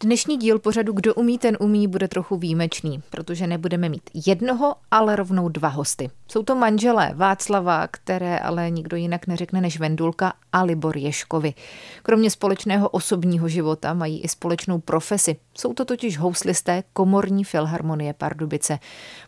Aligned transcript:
Dnešní 0.00 0.36
díl 0.36 0.58
pořadu 0.58 0.92
Kdo 0.92 1.14
umí, 1.14 1.38
ten 1.38 1.56
umí 1.60 1.88
bude 1.88 2.08
trochu 2.08 2.36
výjimečný, 2.36 3.02
protože 3.10 3.46
nebudeme 3.46 3.88
mít 3.88 4.10
jednoho, 4.26 4.74
ale 4.90 5.16
rovnou 5.16 5.48
dva 5.48 5.68
hosty. 5.68 6.10
Jsou 6.28 6.42
to 6.42 6.54
manželé 6.54 7.12
Václava, 7.14 7.86
které 7.86 8.38
ale 8.38 8.70
nikdo 8.70 8.96
jinak 8.96 9.26
neřekne 9.26 9.60
než 9.60 9.78
Vendulka 9.78 10.32
a 10.52 10.62
Libor 10.62 10.96
Ješkovi. 10.96 11.54
Kromě 12.02 12.30
společného 12.30 12.88
osobního 12.88 13.48
života 13.48 13.94
mají 13.94 14.20
i 14.20 14.28
společnou 14.28 14.78
profesi. 14.78 15.36
Jsou 15.58 15.74
to 15.74 15.84
totiž 15.84 16.18
houslisté 16.18 16.82
Komorní 16.92 17.44
filharmonie 17.44 18.12
Pardubice. 18.12 18.78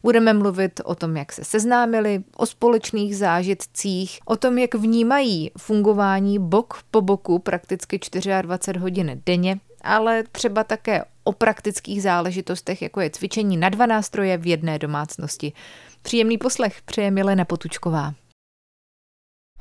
Budeme 0.03 0.33
mluvit 0.33 0.81
o 0.85 0.95
tom, 0.95 1.17
jak 1.17 1.33
se 1.33 1.45
seznámili, 1.45 2.25
o 2.37 2.47
společných 2.47 3.17
zážitcích, 3.17 4.19
o 4.25 4.37
tom, 4.37 4.59
jak 4.59 4.75
vnímají 4.75 5.51
fungování 5.59 6.39
bok 6.39 6.79
po 6.91 7.01
boku 7.01 7.39
prakticky 7.39 8.01
24 8.43 8.79
hodin 8.79 9.23
denně 9.27 9.61
ale 9.83 10.23
třeba 10.33 10.65
také 10.65 11.05
o 11.25 11.33
praktických 11.33 12.03
záležitostech, 12.03 12.83
jako 12.83 13.01
je 13.01 13.11
cvičení 13.11 13.57
na 13.57 13.69
dva 13.69 13.87
nástroje 13.87 14.37
v 14.39 14.47
jedné 14.47 14.79
domácnosti. 14.79 15.53
Příjemný 16.03 16.39
poslech 16.39 16.83
přeje 16.83 17.11
Milena 17.11 17.45
Potučková. 17.45 18.15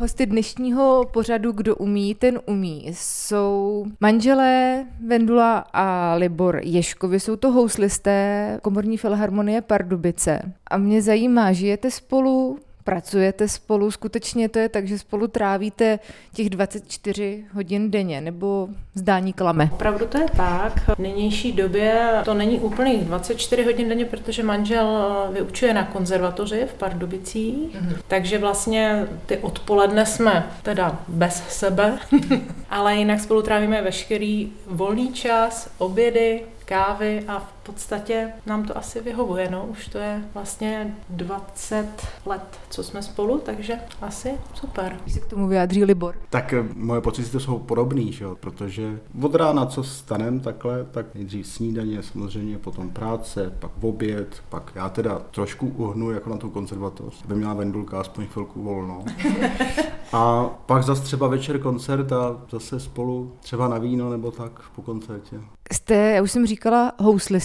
Hosty 0.02 0.26
dnešního 0.26 1.06
pořadu 1.14 1.52
Kdo 1.52 1.76
umí, 1.76 2.16
ten 2.16 2.40
umí 2.46 2.88
jsou 2.94 3.86
manželé 4.00 4.86
Vendula 5.08 5.58
a 5.74 6.14
Libor 6.14 6.60
Ješkovi. 6.64 7.20
Jsou 7.20 7.36
to 7.36 7.52
houslisté 7.52 8.60
Komorní 8.62 8.98
filharmonie 8.98 9.62
Pardubice. 9.62 10.54
A 10.72 10.78
mě 10.78 11.02
zajímá, 11.02 11.54
žijete 11.54 11.92
spolu, 11.92 12.60
pracujete 12.84 13.48
spolu, 13.48 13.92
skutečně 13.92 14.50
to 14.50 14.60
je 14.60 14.70
tak, 14.70 14.88
že 14.88 15.00
spolu 15.00 15.28
trávíte 15.28 16.00
těch 16.34 16.50
24 16.50 17.46
hodin 17.54 17.92
denně, 17.92 18.22
nebo 18.22 18.70
zdání 18.96 19.34
klame? 19.34 19.70
Opravdu 19.74 20.06
to 20.06 20.18
je 20.18 20.26
tak. 20.38 20.90
V 20.96 21.00
nynější 21.00 21.52
době 21.52 22.12
to 22.26 22.34
není 22.34 22.60
úplných 22.60 23.06
24 23.06 23.64
hodin 23.64 23.90
denně, 23.90 24.06
protože 24.06 24.44
manžel 24.44 25.08
vyučuje 25.32 25.74
na 25.74 25.84
konzervatoři 25.84 26.66
v 26.66 26.74
Pardubicích, 26.74 27.76
mm-hmm. 27.76 27.98
takže 28.08 28.38
vlastně 28.38 29.08
ty 29.26 29.38
odpoledne 29.38 30.06
jsme 30.06 30.48
teda 30.64 31.00
bez 31.08 31.44
sebe, 31.48 32.00
ale 32.70 32.96
jinak 32.96 33.20
spolu 33.20 33.42
trávíme 33.42 33.82
veškerý 33.82 34.52
volný 34.68 35.14
čas, 35.14 35.70
obědy, 35.78 36.42
kávy 36.66 37.24
a 37.28 37.40
v 37.40 37.59
podstatě 37.64 38.32
nám 38.46 38.64
to 38.64 38.78
asi 38.78 39.02
vyhovuje. 39.02 39.50
No. 39.52 39.66
Už 39.66 39.88
to 39.88 39.98
je 39.98 40.24
vlastně 40.34 40.96
20 41.10 41.88
let, 42.26 42.60
co 42.70 42.84
jsme 42.84 43.02
spolu, 43.02 43.40
takže 43.46 43.76
asi 44.02 44.32
super. 44.54 44.98
Když 45.02 45.14
se 45.14 45.20
k 45.20 45.26
tomu 45.26 45.48
vyjádří 45.48 45.84
Libor. 45.84 46.16
Tak 46.30 46.54
eh, 46.54 46.64
moje 46.76 47.02
pocity 47.02 47.30
to 47.30 47.40
jsou 47.40 47.60
podobný, 47.60 48.14
že 48.14 48.24
jo? 48.24 48.36
protože 48.40 49.00
od 49.22 49.36
rána, 49.36 49.66
co 49.66 49.84
stanem 49.84 50.40
takhle, 50.40 50.86
tak 50.92 51.16
nejdřív 51.16 51.48
snídaně, 51.48 52.04
samozřejmě 52.04 52.58
potom 52.58 52.90
práce, 52.90 53.54
pak 53.60 53.72
v 53.78 53.86
oběd, 53.86 54.44
pak 54.50 54.72
já 54.76 54.90
teda 54.90 55.20
trošku 55.32 55.68
uhnu 55.68 56.12
jako 56.12 56.30
na 56.30 56.38
tu 56.38 56.50
konzervatoř, 56.50 57.24
aby 57.26 57.36
měla 57.36 57.54
Vendulka 57.54 58.00
aspoň 58.00 58.26
chvilku 58.28 58.64
volno. 58.64 59.06
A 60.14 60.46
pak 60.66 60.84
zase 60.84 61.04
třeba 61.04 61.28
večer 61.28 61.60
koncert 61.60 62.12
a 62.12 62.42
zase 62.52 62.80
spolu 62.80 63.32
třeba 63.40 63.68
na 63.68 63.78
víno 63.78 64.10
nebo 64.10 64.32
tak 64.32 64.52
po 64.76 64.82
koncertě. 64.82 65.42
Jste, 65.74 65.96
já 65.96 66.22
už 66.22 66.32
jsem 66.32 66.46
říkala, 66.46 66.94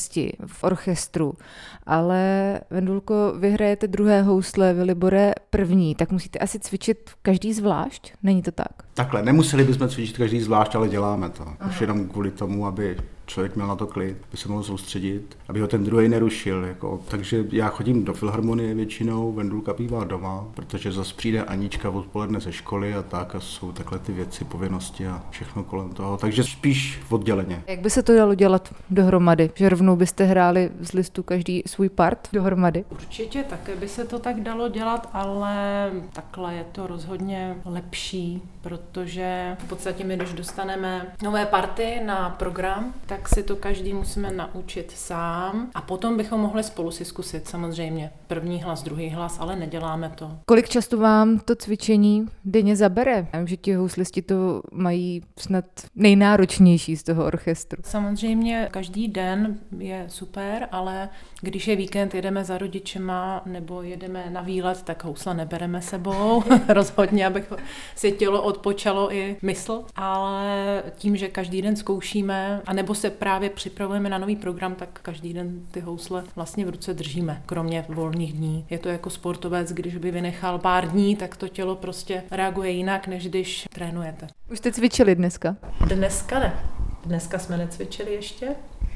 houslisti 0.05 0.33
v 0.47 0.65
orchestru, 0.65 1.35
ale 1.87 2.61
Vendulko, 2.71 3.33
vy 3.39 3.51
hrajete 3.51 3.87
druhé 3.87 4.23
housle, 4.23 4.75
vy 4.75 4.83
Libore 4.83 5.33
první, 5.51 5.95
tak 5.95 6.11
musíte 6.11 6.39
asi 6.39 6.59
cvičit 6.59 7.11
každý 7.23 7.53
zvlášť? 7.53 8.13
Není 8.23 8.43
to 8.43 8.53
tak? 8.53 8.73
Takhle, 8.95 9.23
nemuseli 9.23 9.65
bychom 9.65 9.89
cvičit 9.89 10.17
každý 10.17 10.41
zvlášť, 10.41 10.75
ale 10.75 10.89
děláme 10.89 11.31
to. 11.31 11.43
Aha. 11.43 11.71
Už 11.71 11.81
jenom 11.81 12.09
kvůli 12.09 12.31
tomu, 12.31 12.67
aby 12.67 12.97
člověk 13.27 13.57
měl 13.57 13.67
na 13.67 13.77
to 13.77 13.87
klid, 13.87 14.17
aby 14.29 14.37
se 14.37 14.49
mohl 14.49 14.63
soustředit, 14.63 15.39
aby 15.49 15.61
ho 15.61 15.69
ten 15.69 15.85
druhý 15.85 16.09
nerušil. 16.09 16.65
Jako. 16.65 17.01
Takže 17.09 17.45
já 17.53 17.69
chodím 17.69 18.05
do 18.05 18.15
filharmonie 18.15 18.75
většinou, 18.75 19.33
Vendulka 19.33 19.73
bývá 19.73 20.05
doma, 20.05 20.47
protože 20.55 20.93
zase 20.93 21.15
přijde 21.15 21.43
Anička 21.43 21.91
odpoledne 21.91 22.41
ze 22.41 22.53
školy 22.53 22.95
a 22.95 23.03
tak 23.03 23.35
a 23.35 23.41
jsou 23.41 23.73
takhle 23.73 23.99
ty 23.99 24.13
věci, 24.13 24.45
povinnosti 24.45 25.07
a 25.07 25.23
všechno 25.31 25.65
kolem 25.65 25.89
toho. 25.91 26.17
Takže 26.17 26.45
spíš 26.45 27.01
odděleně. 27.11 27.63
Jak 27.67 27.81
by 27.81 27.91
se 27.91 28.03
to 28.03 28.15
dalo 28.15 28.35
dělat 28.35 28.75
dohromady? 28.91 29.51
Že 29.55 29.69
rovnou 29.69 29.97
byste 29.97 30.25
hráli 30.25 30.71
z 30.81 30.93
listu 30.93 31.23
každý 31.23 31.63
svůj 31.67 31.89
part 31.89 32.29
dohromady? 32.33 32.85
Určitě 32.91 33.43
také 33.43 33.77
by 33.77 33.89
se 33.89 34.05
to 34.05 34.19
tak 34.19 34.41
dalo 34.41 34.69
dělat, 34.69 35.09
ale 35.13 35.91
takhle 36.13 36.55
je 36.55 36.65
to 36.73 36.87
rozhodně 36.87 37.57
lepší, 37.65 38.43
protože 38.61 39.57
v 39.59 39.69
podstatě 39.69 40.05
my, 40.05 40.17
když 40.17 40.33
dostaneme 40.33 41.07
nové 41.23 41.47
party 41.47 42.01
na 42.07 42.31
program, 42.31 42.95
tak 43.07 43.14
si 43.27 43.43
to 43.43 43.57
každý 43.57 43.95
musíme 43.95 44.31
naučit 44.31 44.91
sám 44.91 45.71
a 45.75 45.83
potom 45.83 46.17
bychom 46.17 46.41
mohli 46.41 46.63
spolu 46.63 46.91
si 46.91 47.05
zkusit 47.05 47.49
samozřejmě. 47.49 48.11
První 48.27 48.63
hlas, 48.63 48.83
druhý 48.83 49.11
hlas, 49.11 49.37
ale 49.41 49.57
neděláme 49.57 50.13
to. 50.15 50.31
Kolik 50.47 50.69
často 50.69 50.99
vám 50.99 51.39
to 51.39 51.57
cvičení 51.57 52.27
denně 52.45 52.77
zabere? 52.77 53.27
Já 53.33 53.39
vím, 53.39 53.49
že 53.49 53.57
ti 53.57 53.75
houslisti 53.75 54.23
to 54.23 54.63
mají 54.73 55.23
snad 55.39 55.65
nejnáročnější 55.95 56.97
z 56.97 57.03
toho 57.03 57.25
orchestru. 57.25 57.83
Samozřejmě 57.87 58.69
každý 58.71 59.09
den 59.09 59.59
je 59.79 60.05
super, 60.09 60.69
ale 60.73 61.09
když 61.41 61.69
je 61.69 61.77
víkend, 61.77 62.15
jedeme 62.15 62.45
za 62.45 62.59
rodičema 62.59 63.43
nebo 63.47 63.83
jedeme 63.83 64.25
na 64.31 64.41
výlet, 64.41 64.83
tak 64.83 65.05
housle 65.05 65.35
nebereme 65.35 65.83
sebou. 65.83 66.43
Rozhodně, 66.69 67.27
abych 67.27 67.53
si 67.97 68.13
tělo 68.13 68.43
odpočalo 68.43 69.15
i 69.15 69.37
mysl. 69.43 69.85
Ale 69.97 70.83
tím, 70.97 71.17
že 71.17 71.29
každý 71.29 71.63
den 71.63 71.77
zkoušíme, 71.77 72.63
anebo 72.67 72.95
se 73.05 73.11
právě 73.11 73.51
připravujeme 73.51 74.09
na 74.09 74.19
nový 74.19 74.37
program, 74.37 74.75
tak 74.75 74.89
každý 75.03 75.33
den 75.33 75.61
ty 75.71 75.81
housle 75.81 76.25
vlastně 76.37 76.65
v 76.65 76.69
ruce 76.69 76.95
držíme, 76.95 77.43
kromě 77.47 77.85
volných 77.89 78.33
dní. 78.33 78.67
Je 78.71 78.79
to 78.79 78.89
jako 78.89 79.11
sportovec, 79.11 79.73
když 79.73 79.97
by 79.97 80.11
vynechal 80.11 80.59
pár 80.59 80.89
dní, 80.89 81.17
tak 81.17 81.37
to 81.37 81.49
tělo 81.49 81.77
prostě 81.77 82.23
reaguje 82.31 82.71
jinak, 82.71 83.07
než 83.07 83.29
když 83.29 83.65
trénujete. 83.75 84.27
Už 84.51 84.59
jste 84.59 84.73
cvičili 84.73 85.15
dneska? 85.15 85.57
Dneska 85.87 86.39
ne. 86.39 86.61
Dneska 87.05 87.39
jsme 87.39 87.57
necvičili 87.57 88.15
ještě, 88.15 88.49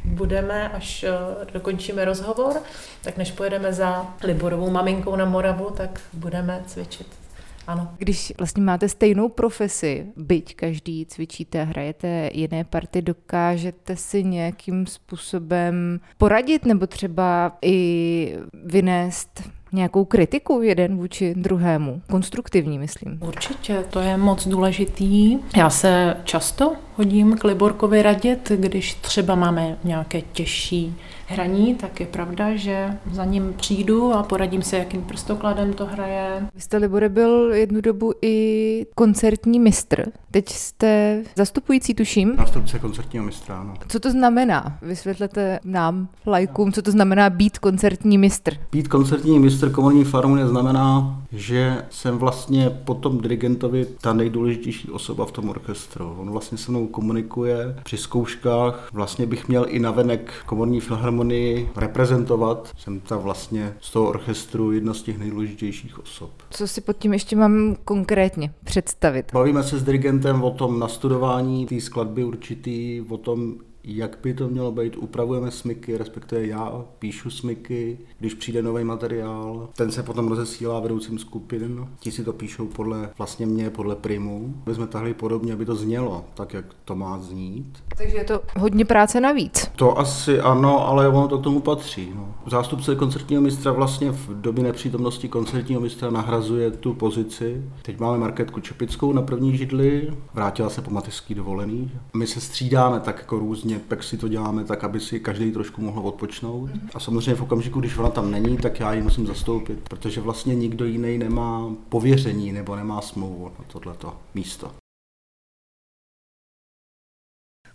budeme, 0.05 0.69
až 0.69 1.05
eh, 1.05 1.11
dokončíme 1.53 2.05
rozhovor, 2.05 2.57
tak 3.03 3.17
než 3.17 3.31
pojedeme 3.33 3.73
za 3.73 4.15
Liborovou 4.25 4.71
maminkou 4.71 5.17
na 5.17 5.25
Moravu, 5.25 5.71
tak 5.77 6.01
budeme 6.13 6.63
cvičit. 6.67 7.28
Ano. 7.69 7.95
Když 7.99 8.33
vlastně 8.39 8.63
máte 8.63 8.89
stejnou 8.89 9.29
profesi, 9.29 10.07
byť 10.17 10.57
každý 10.57 11.07
cvičíte, 11.07 11.65
hrajete 11.65 12.31
jiné 12.35 12.65
party, 12.65 13.03
dokážete 13.03 13.97
si 13.97 14.25
nějakým 14.25 14.87
způsobem 14.87 16.01
poradit 16.19 16.65
nebo 16.65 16.87
třeba 16.87 17.59
i 17.63 18.37
vynést 18.65 19.51
nějakou 19.73 20.05
kritiku 20.05 20.63
jeden 20.63 20.97
vůči 20.97 21.35
druhému. 21.37 22.03
Konstruktivní, 22.11 22.79
myslím. 22.79 23.19
Určitě, 23.27 23.85
to 23.91 24.01
je 24.01 24.17
moc 24.17 24.49
důležitý. 24.49 25.39
Já 25.57 25.71
se 25.71 26.17
často 26.25 26.73
hodím 26.97 27.37
k 27.37 27.45
Liborkovi 27.45 28.03
radit, 28.03 28.53
když 28.57 28.95
třeba 28.95 29.35
máme 29.35 29.79
nějaké 29.85 30.21
těžší 30.21 30.95
hraní, 31.27 31.75
tak 31.75 32.01
je 32.01 32.07
pravda, 32.07 32.57
že 32.57 32.99
za 33.13 33.25
ním 33.25 33.55
přijdu 33.57 34.13
a 34.13 34.23
poradím 34.23 34.63
se, 34.63 34.77
jakým 34.77 35.03
prstokladem 35.03 35.73
to 35.73 35.87
hraje. 35.87 36.47
Vy 36.55 36.61
jste, 36.61 36.77
Libore, 36.77 37.09
byl 37.09 37.53
jednu 37.55 37.81
dobu 37.81 38.13
i 38.23 38.87
koncertní 38.95 39.61
mistr. 39.61 40.05
Teď 40.31 40.49
jste 40.49 41.23
zastupující, 41.37 41.95
tuším. 41.95 42.37
Nástupce 42.37 42.79
koncertního 42.79 43.25
mistra, 43.25 43.61
ano. 43.61 43.75
Co 43.89 44.01
to 44.01 44.11
znamená? 44.11 44.79
Vysvětlete 44.83 45.61
nám, 45.65 46.09
lajkům, 46.27 46.73
co 46.73 46.83
to 46.83 46.91
znamená 46.91 47.31
být 47.31 47.59
koncertní 47.59 48.19
mistr. 48.19 48.53
Být 48.73 48.89
koncertní 48.89 49.39
mistr 49.39 49.58
komorní 49.67 50.05
farmy 50.05 50.47
znamená, 50.47 51.19
že 51.33 51.85
jsem 51.91 52.19
vlastně 52.19 52.71
potom 52.71 53.21
dirigentovi 53.21 53.87
ta 54.01 54.13
nejdůležitější 54.13 54.91
osoba 54.91 55.27
v 55.27 55.33
tom 55.33 55.49
orchestru. 55.49 56.15
On 56.19 56.31
vlastně 56.31 56.59
se 56.59 56.71
mnou 56.71 56.87
komunikuje 56.87 57.77
při 57.85 57.97
zkouškách. 57.97 58.89
Vlastně 58.93 59.27
bych 59.27 59.49
měl 59.49 59.67
i 59.69 59.79
navenek 59.79 60.33
komorní 60.47 60.81
filharmonii 60.81 61.71
reprezentovat. 61.77 62.71
Jsem 62.79 63.01
tam 63.01 63.19
vlastně 63.19 63.75
z 63.81 63.91
toho 63.91 64.09
orchestru 64.09 64.73
jedna 64.73 64.95
z 64.95 65.03
těch 65.03 65.19
nejdůležitějších 65.19 65.99
osob. 65.99 66.31
Co 66.51 66.69
si 66.69 66.81
pod 66.81 66.97
tím 66.97 67.13
ještě 67.13 67.37
mám 67.37 67.77
konkrétně 67.85 68.53
představit? 68.65 69.27
Bavíme 69.33 69.63
se 69.63 69.79
s 69.79 69.83
dirigentem 69.83 70.45
o 70.45 70.51
tom 70.51 70.79
nastudování 70.79 71.67
té 71.67 71.81
skladby 71.81 72.25
určitý, 72.25 73.01
o 73.09 73.17
tom, 73.17 73.55
jak 73.97 74.19
by 74.23 74.35
to 74.35 74.49
mělo 74.49 74.73
být. 74.73 74.97
Upravujeme 74.97 75.51
smyky, 75.51 75.97
respektive 75.97 76.47
já 76.47 76.85
píšu 76.99 77.31
smyky, 77.31 77.99
když 78.19 78.35
přijde 78.35 78.63
nový 78.63 78.85
materiál. 78.85 79.69
Ten 79.77 79.93
se 79.93 80.03
potom 80.03 80.29
rozesílá 80.29 80.81
vedoucím 80.81 81.19
skupin. 81.19 81.89
Ti 82.01 82.11
si 82.11 82.25
to 82.25 82.33
píšou 82.33 82.67
podle 82.67 83.11
vlastně 83.19 83.47
mě, 83.47 83.71
podle 83.71 83.97
primu. 83.97 84.55
My 84.67 84.75
jsme 84.75 84.87
tahli 84.87 85.15
podobně, 85.15 85.53
aby 85.53 85.65
to 85.65 85.75
znělo 85.75 86.25
tak, 86.35 86.55
jak 86.55 86.65
to 86.85 86.97
má 86.97 87.19
znít. 87.19 87.79
Takže 87.97 88.17
je 88.17 88.25
to 88.25 88.41
hodně 88.59 88.85
práce 88.85 89.21
navíc. 89.21 89.71
To 89.77 89.99
asi 89.99 90.41
ano, 90.41 90.89
ale 90.89 91.09
ono 91.09 91.29
to 91.29 91.39
k 91.39 91.43
tomu 91.43 91.61
patří. 91.61 92.13
No. 92.15 92.35
Zástupce 92.47 92.95
koncertního 92.97 93.43
mistra 93.43 93.73
vlastně 93.73 94.13
v 94.13 94.41
době 94.41 94.65
nepřítomnosti 94.65 95.29
koncertního 95.29 95.81
mistra 95.81 96.11
nahrazuje 96.11 96.71
tu 96.71 96.95
pozici. 96.95 97.63
Teď 97.83 98.01
máme 98.01 98.19
Marketku 98.19 98.61
Čepickou 98.61 99.13
na 99.13 99.23
první 99.23 99.57
židli, 99.57 100.11
vrátila 100.35 100.71
se 100.71 100.83
po 100.83 100.91
mateřský 100.91 101.35
dovolený. 101.35 101.91
My 102.15 102.27
se 102.27 102.41
střídáme 102.41 103.01
tak 103.01 103.19
jako 103.19 103.39
různě, 103.39 103.78
pak 103.79 104.03
si 104.03 104.17
to 104.17 104.29
děláme 104.29 104.65
tak, 104.65 104.85
aby 104.85 105.01
si 105.01 105.21
každý 105.21 105.53
trošku 105.53 105.83
mohl 105.83 106.09
odpočnout. 106.09 106.71
A 106.95 107.01
samozřejmě 107.01 107.35
v 107.35 107.43
okamžiku, 107.43 107.81
když 107.81 107.99
ona 107.99 108.11
tam 108.11 108.31
není, 108.31 108.57
tak 108.57 108.81
já 108.81 108.93
ji 108.93 109.03
musím 109.03 109.27
zastoupit, 109.27 109.79
protože 109.89 110.21
vlastně 110.21 110.55
nikdo 110.55 110.85
jiný 110.85 111.19
nemá 111.19 111.75
pověření 111.89 112.53
nebo 112.53 112.77
nemá 112.77 113.01
smlouvu 113.01 113.53
na 113.59 113.65
tohleto 113.73 114.17
místo. 114.35 114.71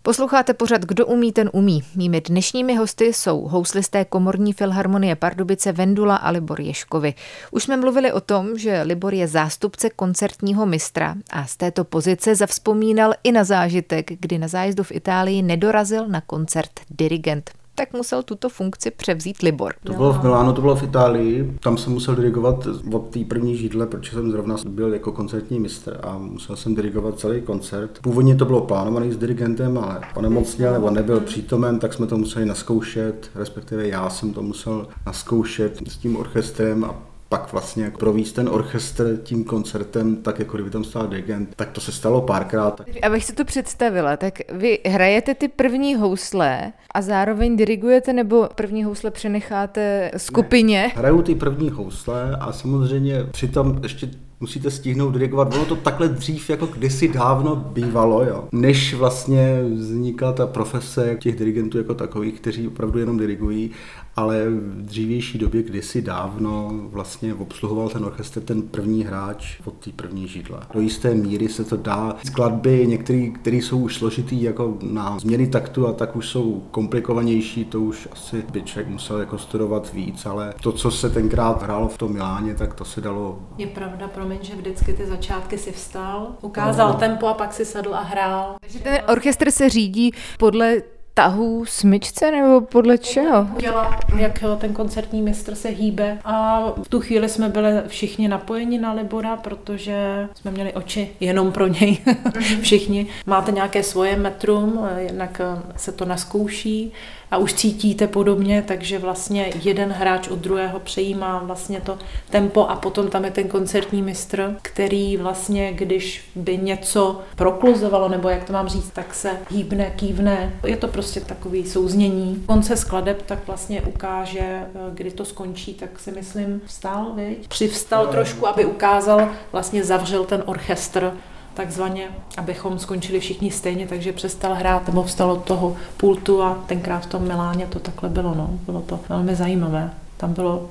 Posloucháte 0.05 0.53
pořad 0.53 0.81
Kdo 0.81 1.05
umí, 1.05 1.31
ten 1.31 1.49
umí. 1.53 1.83
Mými 1.95 2.21
dnešními 2.21 2.75
hosty 2.75 3.13
jsou 3.13 3.41
houslisté 3.41 4.05
komorní 4.05 4.53
filharmonie 4.53 5.15
Pardubice 5.15 5.71
Vendula 5.71 6.15
a 6.15 6.29
Libor 6.29 6.61
Ješkovi. 6.61 7.13
Už 7.51 7.63
jsme 7.63 7.77
mluvili 7.77 8.11
o 8.11 8.21
tom, 8.21 8.57
že 8.57 8.81
Libor 8.81 9.13
je 9.13 9.27
zástupce 9.27 9.89
koncertního 9.89 10.65
mistra 10.65 11.15
a 11.29 11.45
z 11.45 11.57
této 11.57 11.83
pozice 11.83 12.35
zavzpomínal 12.35 13.13
i 13.23 13.31
na 13.31 13.43
zážitek, 13.43 14.11
kdy 14.19 14.37
na 14.37 14.47
zájezdu 14.47 14.83
v 14.83 14.91
Itálii 14.91 15.41
nedorazil 15.41 16.07
na 16.07 16.21
koncert 16.21 16.71
dirigent 16.89 17.51
tak 17.75 17.93
musel 17.93 18.23
tuto 18.23 18.49
funkci 18.49 18.91
převzít 18.91 19.41
Libor. 19.41 19.73
To 19.83 19.93
bylo 19.93 20.13
v 20.13 20.23
Milánu, 20.23 20.53
to 20.53 20.61
bylo 20.61 20.75
v 20.75 20.83
Itálii. 20.83 21.57
Tam 21.59 21.77
jsem 21.77 21.93
musel 21.93 22.15
dirigovat 22.15 22.67
od 22.91 23.09
té 23.09 23.19
první 23.25 23.57
židle, 23.57 23.87
protože 23.87 24.11
jsem 24.11 24.31
zrovna 24.31 24.55
byl 24.67 24.93
jako 24.93 25.11
koncertní 25.11 25.59
mistr 25.59 25.99
a 26.03 26.17
musel 26.17 26.55
jsem 26.55 26.75
dirigovat 26.75 27.19
celý 27.19 27.41
koncert. 27.41 27.99
Původně 28.01 28.35
to 28.35 28.45
bylo 28.45 28.61
plánovaný 28.61 29.11
s 29.11 29.17
dirigentem, 29.17 29.77
ale 29.77 30.01
onemocněl 30.15 30.73
nebo 30.73 30.89
nebyl 30.89 31.19
přítomen, 31.19 31.79
tak 31.79 31.93
jsme 31.93 32.07
to 32.07 32.17
museli 32.17 32.45
naskoušet, 32.45 33.31
respektive 33.35 33.87
já 33.87 34.09
jsem 34.09 34.33
to 34.33 34.41
musel 34.41 34.87
naskoušet 35.05 35.81
s 35.87 35.97
tím 35.97 36.15
orchestrem 36.15 36.83
a 36.83 36.95
pak 37.33 37.51
vlastně 37.51 37.91
províst 37.99 38.35
ten 38.35 38.49
orchestr 38.49 39.19
tím 39.23 39.43
koncertem, 39.43 40.15
tak 40.15 40.39
jako 40.39 40.57
kdyby 40.57 40.69
tam 40.69 40.83
stál 40.83 41.07
dirigent, 41.07 41.55
tak 41.55 41.71
to 41.71 41.81
se 41.81 41.91
stalo 41.91 42.21
párkrát. 42.21 42.81
Abych 43.03 43.25
si 43.25 43.33
to 43.33 43.45
představila, 43.45 44.17
tak 44.17 44.33
vy 44.51 44.79
hrajete 44.85 45.35
ty 45.35 45.47
první 45.47 45.95
housle 45.95 46.73
a 46.93 47.01
zároveň 47.01 47.57
dirigujete 47.57 48.13
nebo 48.13 48.49
první 48.55 48.83
housle 48.83 49.11
přenecháte 49.11 50.11
skupině? 50.17 50.81
Ne, 50.81 50.93
hraju 50.95 51.21
ty 51.21 51.35
první 51.35 51.69
housle 51.69 52.37
a 52.39 52.51
samozřejmě 52.51 53.23
přitom 53.31 53.79
ještě 53.83 54.09
musíte 54.39 54.71
stihnout 54.71 55.11
dirigovat. 55.11 55.47
Bylo 55.47 55.65
to 55.65 55.75
takhle 55.75 56.07
dřív, 56.07 56.49
jako 56.49 56.65
kdysi 56.65 57.07
dávno 57.07 57.55
bývalo, 57.55 58.23
jo. 58.23 58.43
než 58.51 58.93
vlastně 58.93 59.63
vznikla 59.75 60.33
ta 60.33 60.47
profese 60.47 61.17
těch 61.19 61.35
dirigentů 61.35 61.77
jako 61.77 61.93
takových, 61.93 62.39
kteří 62.39 62.67
opravdu 62.67 62.99
jenom 62.99 63.17
dirigují 63.17 63.71
ale 64.15 64.49
v 64.49 64.81
dřívější 64.81 65.37
době, 65.37 65.63
kdysi 65.63 66.01
dávno, 66.01 66.71
vlastně 66.89 67.33
obsluhoval 67.33 67.89
ten 67.89 68.05
orchestr 68.05 68.41
ten 68.41 68.61
první 68.61 69.03
hráč 69.03 69.59
od 69.65 69.73
té 69.73 69.91
první 69.91 70.27
židle. 70.27 70.59
Do 70.73 70.79
jisté 70.79 71.13
míry 71.13 71.49
se 71.49 71.63
to 71.63 71.77
dá. 71.77 72.15
Skladby, 72.25 72.87
některé, 72.87 73.27
které 73.27 73.57
jsou 73.57 73.79
už 73.79 73.95
složitý 73.95 74.41
jako 74.41 74.77
na 74.81 75.19
změny 75.19 75.47
taktu 75.47 75.87
a 75.87 75.93
tak 75.93 76.15
už 76.15 76.27
jsou 76.27 76.63
komplikovanější, 76.71 77.65
to 77.65 77.81
už 77.81 78.07
asi 78.11 78.43
by 78.51 78.61
člověk 78.61 78.87
musel 78.87 79.19
jako 79.19 79.37
studovat 79.37 79.93
víc, 79.93 80.25
ale 80.25 80.53
to, 80.61 80.71
co 80.71 80.91
se 80.91 81.09
tenkrát 81.09 81.63
hrálo 81.63 81.87
v 81.87 81.97
tom 81.97 82.13
Miláně, 82.13 82.55
tak 82.55 82.73
to 82.73 82.85
se 82.85 83.01
dalo. 83.01 83.39
Je 83.57 83.67
pravda, 83.67 84.07
promiň, 84.07 84.37
že 84.41 84.55
vždycky 84.55 84.93
ty 84.93 85.05
začátky 85.05 85.57
si 85.57 85.71
vstal, 85.71 86.27
ukázal 86.41 86.93
no. 86.93 86.99
tempo 86.99 87.27
a 87.27 87.33
pak 87.33 87.53
si 87.53 87.65
sedl 87.65 87.95
a 87.95 88.01
hrál. 88.01 88.55
Takže 88.61 88.79
ten 88.79 88.97
orchestr 89.07 89.51
se 89.51 89.69
řídí 89.69 90.11
podle 90.37 90.81
tahu 91.13 91.65
smyčce 91.65 92.31
nebo 92.31 92.61
podle 92.61 92.97
čeho? 92.97 93.47
Dělá, 93.59 93.99
jak 94.17 94.43
ten 94.57 94.73
koncertní 94.73 95.21
mistr 95.21 95.55
se 95.55 95.69
hýbe 95.69 96.17
a 96.25 96.59
v 96.83 96.87
tu 96.89 96.99
chvíli 96.99 97.29
jsme 97.29 97.49
byli 97.49 97.71
všichni 97.87 98.27
napojeni 98.27 98.77
na 98.77 98.93
Libora, 98.93 99.35
protože 99.35 100.29
jsme 100.35 100.51
měli 100.51 100.73
oči 100.73 101.09
jenom 101.19 101.51
pro 101.51 101.67
něj 101.67 101.97
všichni. 102.61 103.07
Máte 103.25 103.51
nějaké 103.51 103.83
svoje 103.83 104.17
metrum, 104.17 104.87
jednak 104.97 105.41
se 105.75 105.91
to 105.91 106.05
naskouší 106.05 106.91
a 107.31 107.37
už 107.37 107.53
cítíte 107.53 108.07
podobně, 108.07 108.63
takže 108.67 108.99
vlastně 108.99 109.49
jeden 109.63 109.91
hráč 109.91 110.27
od 110.27 110.39
druhého 110.39 110.79
přejímá 110.79 111.39
vlastně 111.45 111.81
to 111.81 111.97
tempo 112.29 112.65
a 112.65 112.75
potom 112.75 113.07
tam 113.07 113.25
je 113.25 113.31
ten 113.31 113.47
koncertní 113.47 114.01
mistr, 114.01 114.55
který 114.61 115.17
vlastně, 115.17 115.73
když 115.73 116.31
by 116.35 116.57
něco 116.57 117.21
prokluzovalo, 117.35 118.09
nebo 118.09 118.29
jak 118.29 118.43
to 118.43 118.53
mám 118.53 118.67
říct, 118.67 118.89
tak 118.89 119.13
se 119.13 119.31
hýbne, 119.49 119.93
kývne. 119.95 120.53
Je 120.65 120.77
to 120.77 120.87
prostě 120.87 121.02
takový 121.11 121.65
souznění. 121.65 122.43
Konce 122.45 122.77
skladeb 122.77 123.21
tak 123.21 123.47
vlastně 123.47 123.81
ukáže, 123.81 124.65
kdy 124.93 125.11
to 125.11 125.25
skončí, 125.25 125.73
tak 125.73 125.99
si 125.99 126.11
myslím 126.11 126.61
vstal, 126.65 127.11
viď? 127.15 127.47
Přivstal 127.47 128.07
trošku, 128.07 128.47
aby 128.47 128.65
ukázal, 128.65 129.29
vlastně 129.51 129.83
zavřel 129.83 130.23
ten 130.23 130.43
orchestr 130.45 131.13
takzvaně, 131.53 132.07
abychom 132.37 132.79
skončili 132.79 133.19
všichni 133.19 133.51
stejně, 133.51 133.87
takže 133.87 134.13
přestal 134.13 134.53
hrát 134.53 134.87
nebo 134.87 135.03
vstal 135.03 135.31
od 135.31 135.43
toho 135.43 135.77
pultu 135.97 136.43
a 136.43 136.63
tenkrát 136.65 136.99
v 136.99 137.05
tom 137.05 137.27
Miláně 137.27 137.67
to 137.67 137.79
takhle 137.79 138.09
bylo, 138.09 138.35
no. 138.35 138.49
Bylo 138.65 138.81
to 138.81 138.99
velmi 139.09 139.35
zajímavé. 139.35 139.91
Tam 140.17 140.33
bylo 140.33 140.69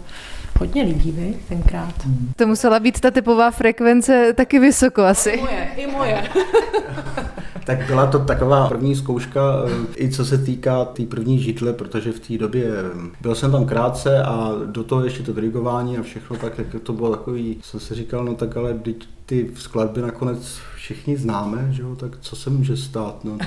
hodně 0.61 0.83
lidí, 0.83 1.13
vy, 1.13 1.39
tenkrát. 1.49 1.95
To 2.37 2.47
musela 2.47 2.81
být 2.81 3.01
ta 3.01 3.11
typová 3.11 3.51
frekvence 3.51 4.33
taky 4.33 4.59
vysoko 4.59 5.03
asi. 5.03 5.31
I 5.31 5.41
moje, 5.41 5.71
i 5.77 5.87
moje. 5.87 6.29
tak 7.67 7.87
byla 7.87 8.07
to 8.07 8.19
taková 8.19 8.69
první 8.69 8.97
zkouška, 8.97 9.41
eh, 9.67 10.05
i 10.05 10.11
co 10.11 10.25
se 10.25 10.39
týká 10.39 10.85
té 10.85 11.03
tý 11.03 11.07
první 11.07 11.39
židle, 11.39 11.73
protože 11.73 12.13
v 12.13 12.21
té 12.21 12.39
době 12.39 12.65
eh, 12.65 13.11
byl 13.21 13.35
jsem 13.35 13.53
tam 13.53 13.67
krátce 13.67 14.23
a 14.23 14.53
do 14.67 14.85
toho 14.85 15.05
ještě 15.05 15.23
to 15.23 15.33
dirigování 15.33 15.99
a 15.99 16.03
všechno, 16.03 16.37
tak 16.37 16.59
jak 16.59 16.83
to 16.83 16.93
bylo 16.93 17.11
takový, 17.11 17.59
jsem 17.63 17.81
si 17.81 17.95
říkal, 17.95 18.25
no 18.25 18.35
tak 18.35 18.57
ale 18.57 18.81
ty 19.27 19.51
skladby 19.55 20.03
nakonec 20.03 20.59
všichni 20.77 21.17
známe, 21.17 21.69
že 21.71 21.83
jo, 21.83 21.97
tak 21.97 22.19
co 22.21 22.37
se 22.37 22.51
může 22.51 22.77
stát, 22.77 23.25
no, 23.25 23.39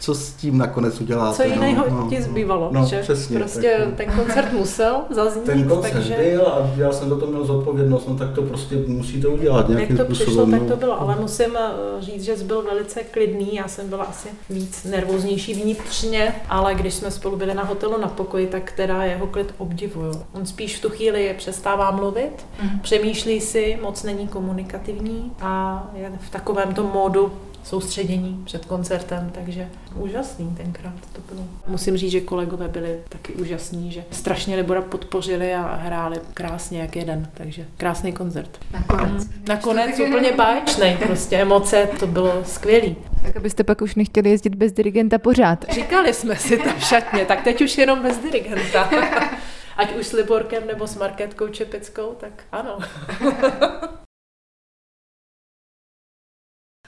co 0.00 0.14
s 0.14 0.32
tím 0.32 0.58
nakonec 0.58 1.00
uděláte. 1.00 1.36
Co 1.36 1.42
jiného 1.42 1.84
no, 1.90 2.00
no, 2.00 2.10
ti 2.10 2.22
zbývalo, 2.22 2.68
no, 2.72 2.86
že 2.86 3.02
přesně, 3.02 3.38
prostě 3.38 3.76
tak, 3.78 3.94
ten 3.94 4.16
koncert 4.16 4.52
musel 4.52 4.96
zaznít. 5.10 5.44
Ten 5.44 5.68
koncert 5.68 5.92
takže... 5.92 6.16
byl 6.16 6.46
a 6.46 6.70
já 6.76 6.92
jsem 6.92 7.08
do 7.08 7.16
toho 7.16 7.32
měl 7.32 7.44
zodpovědnost, 7.44 8.08
no 8.08 8.16
tak 8.16 8.32
to 8.32 8.42
prostě 8.42 8.76
musíte 8.86 9.28
udělat 9.28 9.68
nějakým 9.68 9.96
Jak 9.96 10.08
to 10.08 10.14
způsobem, 10.14 10.26
přišlo, 10.26 10.46
no. 10.46 10.58
tak 10.58 10.68
to 10.68 10.76
bylo, 10.76 11.00
ale 11.00 11.16
musím 11.20 11.56
eh, 11.56 11.70
říct, 12.00 12.24
že 12.24 12.36
jsi 12.36 12.44
byl 12.44 12.62
velice 12.62 13.02
klidný, 13.02 13.54
já 13.54 13.68
jsem 13.68 13.88
byla 13.88 14.04
asi 14.04 14.28
víc 14.50 14.84
nervóznější 14.84 15.54
vnitřně, 15.54 16.34
ale 16.48 16.74
když 16.74 16.94
jsme 16.94 17.10
spolu 17.10 17.36
byli 17.36 17.54
na 17.54 17.64
hotelu 17.64 18.00
na 18.00 18.08
pokoji, 18.08 18.46
tak 18.46 18.72
teda 18.72 19.04
jeho 19.04 19.26
klid 19.26 19.54
obdivuju. 19.58 20.22
On 20.32 20.46
spíš 20.46 20.76
v 20.76 20.82
tu 20.82 20.90
chvíli 20.90 21.34
přestává 21.38 21.90
mluvit, 21.90 22.46
mm. 22.62 22.80
přemýšlí 22.80 23.40
si, 23.40 23.78
moc 23.82 24.02
není 24.02 24.28
komunikativní 24.28 25.32
a 25.40 25.84
je 25.94 26.12
v 26.20 26.30
takovém 26.30 26.74
tom 26.74 26.90
módu 26.94 27.32
soustředění 27.64 28.42
před 28.44 28.64
koncertem, 28.64 29.30
takže 29.34 29.68
úžasný 29.94 30.54
tenkrát 30.56 30.94
to 31.12 31.34
bylo. 31.34 31.46
Musím 31.66 31.96
říct, 31.96 32.10
že 32.10 32.20
kolegové 32.20 32.68
byli 32.68 33.00
taky 33.08 33.32
úžasní, 33.32 33.92
že 33.92 34.04
strašně 34.10 34.56
Libora 34.56 34.82
podpořili 34.82 35.54
a 35.54 35.74
hráli 35.74 36.20
krásně 36.34 36.80
jak 36.80 36.96
jeden, 36.96 37.30
takže 37.34 37.66
krásný 37.76 38.12
koncert. 38.12 38.58
Nakonec. 38.72 39.28
Nakonec 39.48 40.00
úplně 40.00 40.32
báječný, 40.32 40.96
prostě 41.06 41.36
emoce, 41.36 41.88
to 42.00 42.06
bylo 42.06 42.44
skvělý. 42.44 42.96
Tak 43.22 43.36
abyste 43.36 43.64
pak 43.64 43.80
už 43.82 43.94
nechtěli 43.94 44.30
jezdit 44.30 44.54
bez 44.54 44.72
dirigenta 44.72 45.18
pořád. 45.18 45.64
Říkali 45.70 46.14
jsme 46.14 46.36
si 46.36 46.56
to 46.56 46.68
v 46.78 46.84
šatně, 46.84 47.24
tak 47.24 47.44
teď 47.44 47.62
už 47.62 47.78
jenom 47.78 48.02
bez 48.02 48.18
dirigenta. 48.18 48.90
Ať 49.76 49.96
už 49.96 50.06
s 50.06 50.12
Liborkem 50.12 50.66
nebo 50.66 50.86
s 50.86 50.96
Marketkou 50.96 51.48
Čepickou, 51.48 52.16
tak 52.20 52.32
ano. 52.52 52.78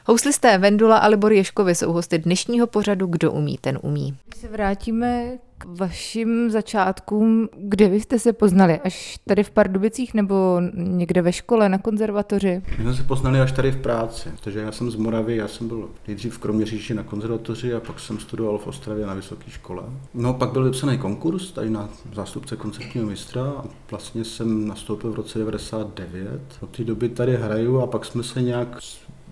Houslisté 0.08 0.58
Vendula 0.58 0.98
a 0.98 1.06
Libor 1.06 1.32
Ješkovi 1.32 1.74
jsou 1.74 1.92
hosty 1.92 2.18
dnešního 2.18 2.66
pořadu 2.66 3.06
Kdo 3.06 3.32
umí, 3.32 3.58
ten 3.60 3.78
umí. 3.82 4.16
Když 4.28 4.40
se 4.40 4.48
vrátíme 4.48 5.38
k 5.58 5.64
vašim 5.64 6.50
začátkům, 6.50 7.48
kde 7.56 7.88
vy 7.88 8.00
jste 8.00 8.18
se 8.18 8.32
poznali? 8.32 8.80
Až 8.84 9.18
tady 9.26 9.42
v 9.42 9.50
Pardubicích 9.50 10.14
nebo 10.14 10.60
někde 10.74 11.22
ve 11.22 11.32
škole, 11.32 11.68
na 11.68 11.78
konzervatoři? 11.78 12.62
My 12.78 12.84
jsme 12.84 12.94
se 12.94 13.02
poznali 13.02 13.40
až 13.40 13.52
tady 13.52 13.72
v 13.72 13.76
práci, 13.76 14.28
protože 14.28 14.60
já 14.60 14.72
jsem 14.72 14.90
z 14.90 14.96
Moravy, 14.96 15.36
já 15.36 15.48
jsem 15.48 15.68
byl 15.68 15.88
nejdřív 16.06 16.34
v 16.34 16.38
Kroměříži 16.38 16.94
na 16.94 17.02
konzervatoři 17.02 17.74
a 17.74 17.80
pak 17.80 18.00
jsem 18.00 18.18
studoval 18.18 18.58
v 18.58 18.66
Ostravě 18.66 19.06
na 19.06 19.14
vysoké 19.14 19.50
škole. 19.50 19.82
No 20.14 20.34
pak 20.34 20.52
byl 20.52 20.64
vypsaný 20.64 20.98
konkurs 20.98 21.52
tady 21.52 21.70
na 21.70 21.88
zástupce 22.12 22.56
koncertního 22.56 23.06
mistra 23.06 23.42
a 23.44 23.64
vlastně 23.90 24.24
jsem 24.24 24.68
nastoupil 24.68 25.12
v 25.12 25.14
roce 25.14 25.38
99. 25.38 26.40
Od 26.60 26.76
té 26.76 26.84
doby 26.84 27.08
tady 27.08 27.36
hraju 27.36 27.80
a 27.80 27.86
pak 27.86 28.04
jsme 28.04 28.22
se 28.22 28.42
nějak 28.42 28.78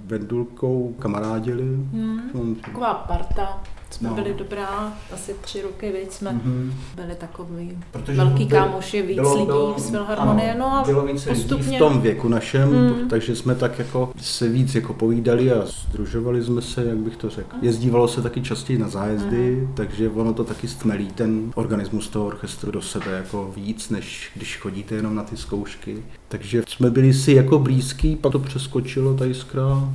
Vendulkou 0.04 0.94
kamarádili. 0.98 1.76
Hmm, 1.92 2.54
taková 2.64 2.94
parta 2.94 3.62
jsme 3.94 4.08
No. 4.08 4.14
byli 4.14 4.34
dobrá, 4.38 4.92
asi 5.14 5.34
tři 5.40 5.62
roky, 5.62 5.92
víc 6.02 6.12
jsme 6.12 6.32
Mhm. 6.32 6.72
byli 6.96 7.14
takový 7.14 7.78
Protože 7.90 8.16
velký 8.16 8.44
byl- 8.44 8.58
kámoši, 8.58 9.02
víc 9.02 9.14
bylo- 9.16 9.34
lidí 9.34 9.46
bylo- 9.46 9.74
z 9.78 9.90
Filharmonie, 9.90 10.50
ano, 10.54 10.60
no 10.60 10.76
a 10.78 10.82
bylo 10.84 11.06
více 11.06 11.30
lidí 11.30 11.42
postupně... 11.42 11.76
v 11.76 11.78
tom 11.78 12.00
věku 12.00 12.28
našem, 12.28 12.68
Mm. 13.02 13.08
takže 13.08 13.36
jsme 13.36 13.54
tak 13.54 13.78
jako 13.78 14.10
se 14.16 14.48
víc 14.48 14.74
jako 14.74 14.92
povídali 14.94 15.52
a 15.52 15.64
združovali 15.66 16.44
jsme 16.44 16.62
se, 16.62 16.84
jak 16.84 16.96
bych 16.98 17.16
to 17.16 17.30
řekl. 17.30 17.56
Jezdívalo 17.62 18.08
se 18.08 18.22
taky 18.22 18.40
častěji 18.42 18.78
na 18.78 18.88
zájezdy, 18.88 19.68
takže 19.74 20.08
ono 20.10 20.32
to 20.32 20.44
taky 20.44 20.68
stmelí 20.68 21.06
ten 21.12 21.52
organismus 21.54 22.08
toho 22.08 22.26
orchestru 22.26 22.70
do 22.70 22.82
sebe 22.82 23.10
jako 23.10 23.52
víc, 23.56 23.90
než 23.90 24.30
když 24.34 24.58
chodíte 24.58 24.94
jenom 24.94 25.14
na 25.14 25.22
ty 25.22 25.36
zkoušky. 25.36 25.96
Takže 26.28 26.62
jsme 26.68 26.90
byli 26.90 27.12
si 27.14 27.32
jako 27.32 27.58
blízký, 27.58 28.16
pak 28.16 28.32
to 28.32 28.38
přeskočilo 28.38 29.14
ta 29.14 29.24
jiskra, 29.24 29.88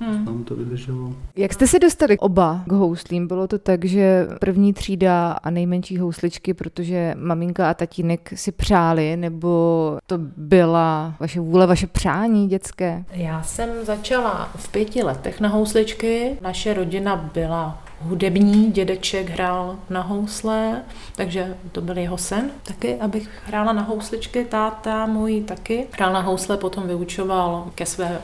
Hmm. 0.00 0.24
nám 0.24 0.44
to 0.44 0.54
vydrželo. 0.56 1.12
Jak 1.36 1.52
jste 1.52 1.66
se 1.66 1.78
dostali 1.78 2.18
oba 2.18 2.62
k 2.66 2.72
houslím? 2.72 3.28
Bylo 3.28 3.48
to 3.48 3.58
tak, 3.58 3.84
že 3.84 4.26
první 4.40 4.72
třída 4.72 5.32
a 5.32 5.50
nejmenší 5.50 5.98
housličky, 5.98 6.54
protože 6.54 7.14
maminka 7.18 7.70
a 7.70 7.74
tatínek 7.74 8.32
si 8.34 8.52
přáli, 8.52 9.16
nebo 9.16 9.98
to 10.06 10.18
byla 10.36 11.14
vaše 11.20 11.40
vůle, 11.40 11.66
vaše 11.66 11.86
přání 11.86 12.48
dětské? 12.48 13.04
Já 13.12 13.42
jsem 13.42 13.68
začala 13.82 14.50
v 14.56 14.68
pěti 14.68 15.02
letech 15.02 15.40
na 15.40 15.48
housličky. 15.48 16.36
Naše 16.40 16.74
rodina 16.74 17.30
byla 17.34 17.82
hudební, 18.00 18.72
dědeček 18.72 19.30
hrál 19.30 19.76
na 19.90 20.02
housle, 20.02 20.82
takže 21.16 21.56
to 21.72 21.80
byl 21.80 21.98
jeho 21.98 22.18
sen 22.18 22.50
taky, 22.62 22.94
abych 22.94 23.28
hrála 23.46 23.72
na 23.72 23.82
housličky, 23.82 24.44
táta 24.44 25.06
můj 25.06 25.40
taky. 25.40 25.86
Hrál 25.92 26.12
na 26.12 26.20
housle, 26.20 26.56
potom 26.56 26.86
vyučoval 26.86 27.70
ke 27.74 27.86
své 27.86 28.20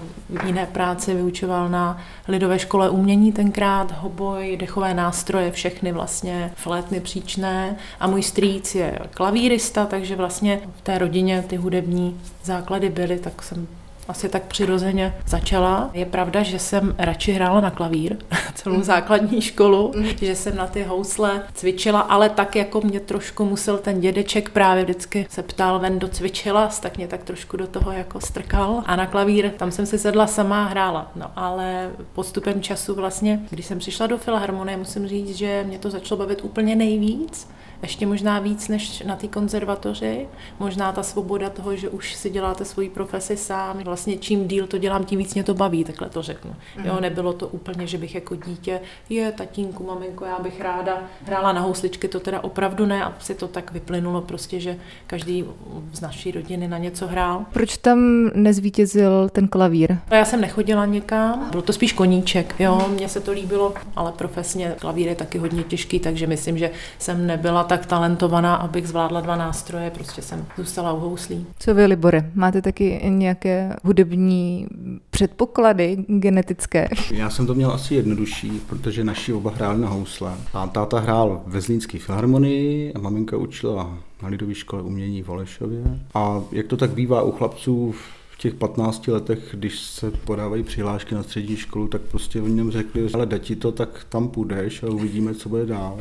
jiné 0.46 0.66
práci, 0.66 1.14
vyučoval 1.14 1.68
na 1.68 1.98
Lidové 2.28 2.58
škole 2.58 2.90
umění 2.90 3.32
tenkrát, 3.32 3.92
hoboj, 3.92 4.56
dechové 4.60 4.94
nástroje, 4.94 5.50
všechny 5.50 5.92
vlastně, 5.92 6.52
flétny 6.54 7.00
příčné 7.00 7.76
a 8.00 8.06
můj 8.06 8.22
strýc 8.22 8.74
je 8.74 8.98
klavírista, 9.14 9.86
takže 9.86 10.16
vlastně 10.16 10.60
v 10.76 10.82
té 10.82 10.98
rodině 10.98 11.44
ty 11.46 11.56
hudební 11.56 12.20
základy 12.44 12.88
byly, 12.88 13.18
tak 13.18 13.42
jsem 13.42 13.66
asi 14.08 14.28
tak 14.28 14.42
přirozeně 14.42 15.14
začala. 15.26 15.90
Je 15.92 16.06
pravda, 16.06 16.42
že 16.42 16.58
jsem 16.58 16.94
radši 16.98 17.32
hrála 17.32 17.60
na 17.60 17.70
klavír 17.70 18.16
celou 18.54 18.82
základní 18.82 19.40
školu, 19.40 19.92
že 20.20 20.34
jsem 20.34 20.56
na 20.56 20.66
ty 20.66 20.82
housle 20.82 21.42
cvičila, 21.54 22.00
ale 22.00 22.28
tak 22.28 22.56
jako 22.56 22.80
mě 22.80 23.00
trošku 23.00 23.44
musel 23.44 23.78
ten 23.78 24.00
dědeček 24.00 24.50
právě 24.50 24.84
vždycky 24.84 25.26
se 25.30 25.42
ptal, 25.42 25.78
ven 25.78 25.98
do 25.98 26.08
cvičila, 26.08 26.70
tak 26.80 26.96
mě 26.96 27.08
tak 27.08 27.24
trošku 27.24 27.56
do 27.56 27.66
toho 27.66 27.92
jako 27.92 28.20
strkal. 28.20 28.82
A 28.86 28.96
na 28.96 29.06
klavír, 29.06 29.50
tam 29.50 29.70
jsem 29.70 29.86
si 29.86 29.98
sedla 29.98 30.26
sama 30.26 30.64
a 30.64 30.68
hrála. 30.68 31.12
No 31.16 31.30
ale 31.36 31.90
postupem 32.12 32.62
času 32.62 32.94
vlastně, 32.94 33.40
když 33.50 33.66
jsem 33.66 33.78
přišla 33.78 34.06
do 34.06 34.18
Filharmonie, 34.18 34.76
musím 34.76 35.06
říct, 35.08 35.36
že 35.36 35.64
mě 35.66 35.78
to 35.78 35.90
začalo 35.90 36.18
bavit 36.18 36.44
úplně 36.44 36.76
nejvíc 36.76 37.48
ještě 37.82 38.06
možná 38.06 38.38
víc 38.38 38.68
než 38.68 39.02
na 39.02 39.16
té 39.16 39.28
konzervatoři. 39.28 40.26
Možná 40.58 40.92
ta 40.92 41.02
svoboda 41.02 41.50
toho, 41.50 41.76
že 41.76 41.88
už 41.88 42.14
si 42.14 42.30
děláte 42.30 42.64
svoji 42.64 42.88
profesi 42.90 43.36
sám. 43.36 43.78
Vlastně 43.84 44.16
čím 44.16 44.48
díl 44.48 44.66
to 44.66 44.78
dělám, 44.78 45.04
tím 45.04 45.18
víc 45.18 45.34
mě 45.34 45.44
to 45.44 45.54
baví, 45.54 45.84
takhle 45.84 46.08
to 46.08 46.22
řeknu. 46.22 46.54
Jo, 46.84 47.00
nebylo 47.00 47.32
to 47.32 47.48
úplně, 47.48 47.86
že 47.86 47.98
bych 47.98 48.14
jako 48.14 48.36
dítě, 48.36 48.80
je 49.08 49.32
tatínku, 49.32 49.84
maminko, 49.86 50.24
já 50.24 50.38
bych 50.38 50.60
ráda 50.60 51.02
hrála 51.24 51.52
na 51.52 51.60
housličky, 51.60 52.08
to 52.08 52.20
teda 52.20 52.44
opravdu 52.44 52.86
ne, 52.86 53.04
a 53.04 53.14
si 53.18 53.34
to 53.34 53.48
tak 53.48 53.72
vyplynulo 53.72 54.20
prostě, 54.20 54.60
že 54.60 54.76
každý 55.06 55.44
z 55.92 56.00
naší 56.00 56.30
rodiny 56.30 56.68
na 56.68 56.78
něco 56.78 57.06
hrál. 57.06 57.44
Proč 57.52 57.76
tam 57.76 58.30
nezvítězil 58.34 59.28
ten 59.28 59.48
klavír? 59.48 59.96
No, 60.10 60.16
já 60.16 60.24
jsem 60.24 60.40
nechodila 60.40 60.86
nikam, 60.86 61.50
byl 61.50 61.62
to 61.62 61.72
spíš 61.72 61.92
koníček, 61.92 62.54
jo, 62.58 62.86
mně 62.88 63.08
se 63.08 63.20
to 63.20 63.32
líbilo, 63.32 63.74
ale 63.96 64.12
profesně 64.12 64.74
klavír 64.80 65.08
je 65.08 65.14
taky 65.14 65.38
hodně 65.38 65.62
těžký, 65.62 66.00
takže 66.00 66.26
myslím, 66.26 66.58
že 66.58 66.70
jsem 66.98 67.26
nebyla 67.26 67.63
tak 67.64 67.86
talentovaná, 67.86 68.54
abych 68.54 68.88
zvládla 68.88 69.20
dva 69.20 69.36
nástroje, 69.36 69.90
prostě 69.90 70.22
jsem 70.22 70.46
zůstala 70.56 70.92
u 70.92 71.00
houslí. 71.00 71.46
Co 71.58 71.74
vy, 71.74 71.86
Libore? 71.86 72.30
Máte 72.34 72.62
taky 72.62 73.00
nějaké 73.08 73.76
hudební 73.84 74.66
předpoklady 75.10 75.96
genetické? 76.08 76.88
Já 77.10 77.30
jsem 77.30 77.46
to 77.46 77.54
měl 77.54 77.70
asi 77.70 77.94
jednodušší, 77.94 78.50
protože 78.50 79.04
naši 79.04 79.32
oba 79.32 79.50
hráli 79.50 79.80
na 79.80 79.88
housle. 79.88 80.32
A 80.54 80.66
táta 80.66 80.98
hrál 80.98 81.42
ve 81.46 81.60
Zlínské 81.60 81.98
filharmonii 81.98 82.92
a 82.92 82.98
maminka 82.98 83.36
učila 83.36 83.98
na 84.22 84.28
Lidové 84.28 84.54
škole 84.54 84.82
umění 84.82 85.22
v 85.22 85.28
Olešově. 85.28 85.82
A 86.14 86.40
jak 86.52 86.66
to 86.66 86.76
tak 86.76 86.90
bývá 86.90 87.22
u 87.22 87.32
chlapců 87.32 87.92
v 87.92 88.23
těch 88.38 88.54
15 88.54 89.08
letech, 89.08 89.54
když 89.58 89.80
se 89.80 90.10
podávají 90.10 90.62
přihlášky 90.62 91.14
na 91.14 91.22
střední 91.22 91.56
školu, 91.56 91.88
tak 91.88 92.00
prostě 92.00 92.42
oni 92.42 92.54
nám 92.54 92.70
řekli, 92.70 93.08
ale 93.14 93.26
dať 93.26 93.42
ti 93.42 93.56
to, 93.56 93.72
tak 93.72 94.06
tam 94.08 94.28
půjdeš 94.28 94.82
a 94.82 94.86
uvidíme, 94.86 95.34
co 95.34 95.48
bude 95.48 95.66
dál. 95.66 96.00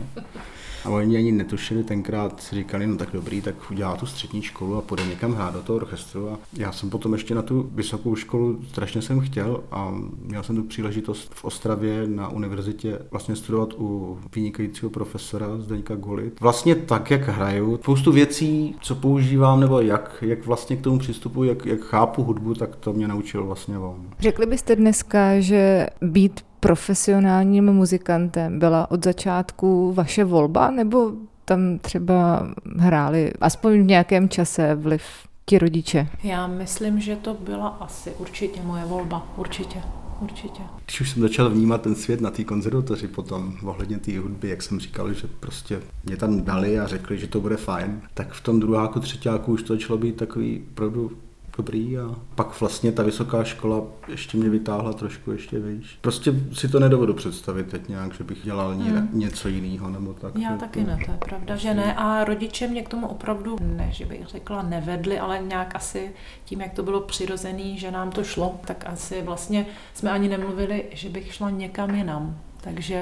A 0.86 0.90
oni 0.90 1.18
ani 1.18 1.32
netušili 1.32 1.84
tenkrát, 1.84 2.44
říkali, 2.52 2.88
no 2.88 2.98
tak 2.98 3.10
dobrý, 3.14 3.42
tak 3.42 3.72
udělá 3.72 3.96
tu 3.96 4.06
střední 4.06 4.42
školu 4.42 4.76
a 4.76 4.82
půjde 4.82 5.06
někam 5.06 5.34
hrát 5.34 5.54
do 5.54 5.62
toho 5.62 5.78
orchestru. 5.78 6.30
A 6.30 6.40
já 6.58 6.72
jsem 6.72 6.90
potom 6.90 7.14
ještě 7.14 7.36
na 7.36 7.42
tu 7.42 7.70
vysokou 7.76 8.16
školu 8.16 8.60
strašně 8.70 9.02
jsem 9.02 9.20
chtěl 9.20 9.64
a 9.72 9.94
měl 10.22 10.44
jsem 10.44 10.56
tu 10.56 10.64
příležitost 10.64 11.32
v 11.34 11.46
Ostravě 11.46 12.08
na 12.08 12.30
univerzitě 12.30 13.00
vlastně 13.12 13.36
studovat 13.36 13.74
u 13.78 14.18
vynikajícího 14.36 14.90
profesora 14.90 15.58
Zdeňka 15.58 15.96
Golit. 15.96 16.40
Vlastně 16.40 16.76
tak, 16.76 17.12
jak 17.12 17.28
hraju, 17.28 17.78
spoustu 17.78 18.12
věcí, 18.12 18.76
co 18.82 18.96
používám, 18.96 19.60
nebo 19.60 19.82
jak, 19.82 20.18
jak 20.22 20.46
vlastně 20.46 20.76
k 20.76 20.82
tomu 20.82 21.00
přistupuji, 21.00 21.50
jak, 21.50 21.66
jak 21.66 21.82
chápu 21.82 22.23
hudbu, 22.24 22.54
tak 22.54 22.76
to 22.76 22.94
mě 22.94 23.08
naučil 23.08 23.46
vlastně 23.46 23.78
on. 23.78 23.96
Řekli 24.20 24.46
byste 24.46 24.76
dneska, 24.76 25.40
že 25.40 25.88
být 26.02 26.42
profesionálním 26.60 27.72
muzikantem 27.72 28.60
byla 28.60 28.92
od 28.92 29.04
začátku 29.04 29.94
vaše 29.94 30.24
volba, 30.24 30.72
nebo 30.72 31.12
tam 31.46 31.80
třeba 31.80 32.48
hráli 32.78 33.32
aspoň 33.42 33.82
v 33.82 33.86
nějakém 33.86 34.30
čase 34.30 34.76
vliv 34.76 35.04
ti 35.46 35.58
rodiče? 35.58 36.08
Já 36.24 36.48
myslím, 36.48 37.00
že 37.00 37.16
to 37.16 37.34
byla 37.34 37.68
asi 37.68 38.12
určitě 38.20 38.62
moje 38.64 38.86
volba, 38.86 39.28
určitě. 39.38 39.82
Určitě. 40.22 40.62
Když 40.86 41.02
už 41.02 41.10
jsem 41.10 41.22
začal 41.22 41.50
vnímat 41.50 41.82
ten 41.82 41.96
svět 41.96 42.22
na 42.22 42.32
té 42.32 42.44
konzervatoři 42.44 43.08
potom 43.08 43.54
ohledně 43.64 43.98
té 43.98 44.20
hudby, 44.20 44.50
jak 44.50 44.62
jsem 44.62 44.80
říkal, 44.80 45.14
že 45.14 45.28
prostě 45.40 45.80
mě 46.04 46.18
tam 46.18 46.42
dali 46.42 46.80
a 46.80 46.88
řekli, 46.88 47.18
že 47.18 47.28
to 47.28 47.42
bude 47.42 47.58
fajn, 47.58 48.02
tak 48.14 48.34
v 48.34 48.42
tom 48.42 48.60
druháku, 48.60 49.00
třetíku 49.00 49.54
už 49.54 49.64
to 49.64 49.74
začalo 49.74 49.98
být 49.98 50.16
takový 50.16 50.64
opravdu 50.72 51.12
dobrý 51.58 51.98
a 51.98 52.16
pak 52.36 52.60
vlastně 52.60 52.92
ta 52.92 53.04
vysoká 53.04 53.44
škola 53.44 53.82
ještě 54.08 54.38
mě 54.38 54.50
vytáhla 54.50 54.94
trošku 54.94 55.32
ještě 55.32 55.60
výš. 55.60 55.98
Prostě 56.02 56.34
si 56.54 56.68
to 56.68 56.80
nedovedu 56.80 57.14
představit 57.14 57.68
teď 57.68 57.88
nějak, 57.90 58.14
že 58.14 58.24
bych 58.24 58.44
dělal 58.44 58.76
ně, 58.76 58.84
Hmm. 58.92 59.10
něco 59.14 59.48
jiného 59.48 59.90
nebo 59.90 60.14
tak. 60.14 60.36
Já 60.36 60.52
To- 60.54 60.60
taky 60.60 60.84
ne, 60.84 61.00
to 61.06 61.12
je 61.12 61.18
pravda, 61.18 61.56
že 61.56 61.74
ne. 61.74 61.96
A 61.96 62.24
rodiče 62.24 62.68
mě 62.68 62.82
k 62.84 62.90
tomu 62.90 63.08
opravdu, 63.08 63.56
ne, 63.62 63.88
že 63.92 64.06
bych 64.06 64.28
řekla, 64.28 64.62
nevedli, 64.62 65.20
ale 65.20 65.40
nějak 65.40 65.76
asi 65.76 66.12
tím, 66.46 66.62
jak 66.62 66.74
to 66.74 66.84
bylo 66.84 67.02
přirozený, 67.02 67.78
že 67.80 67.92
nám 67.92 68.12
to 68.12 68.24
šlo, 68.24 68.60
tak 68.66 68.84
asi 68.88 69.22
vlastně 69.22 69.66
jsme 69.94 70.12
ani 70.12 70.30
nemluvili, 70.30 70.86
že 70.92 71.10
bych 71.10 71.34
šla 71.34 71.50
někam 71.50 71.96
jinam. 71.96 72.38
Takže 72.62 72.96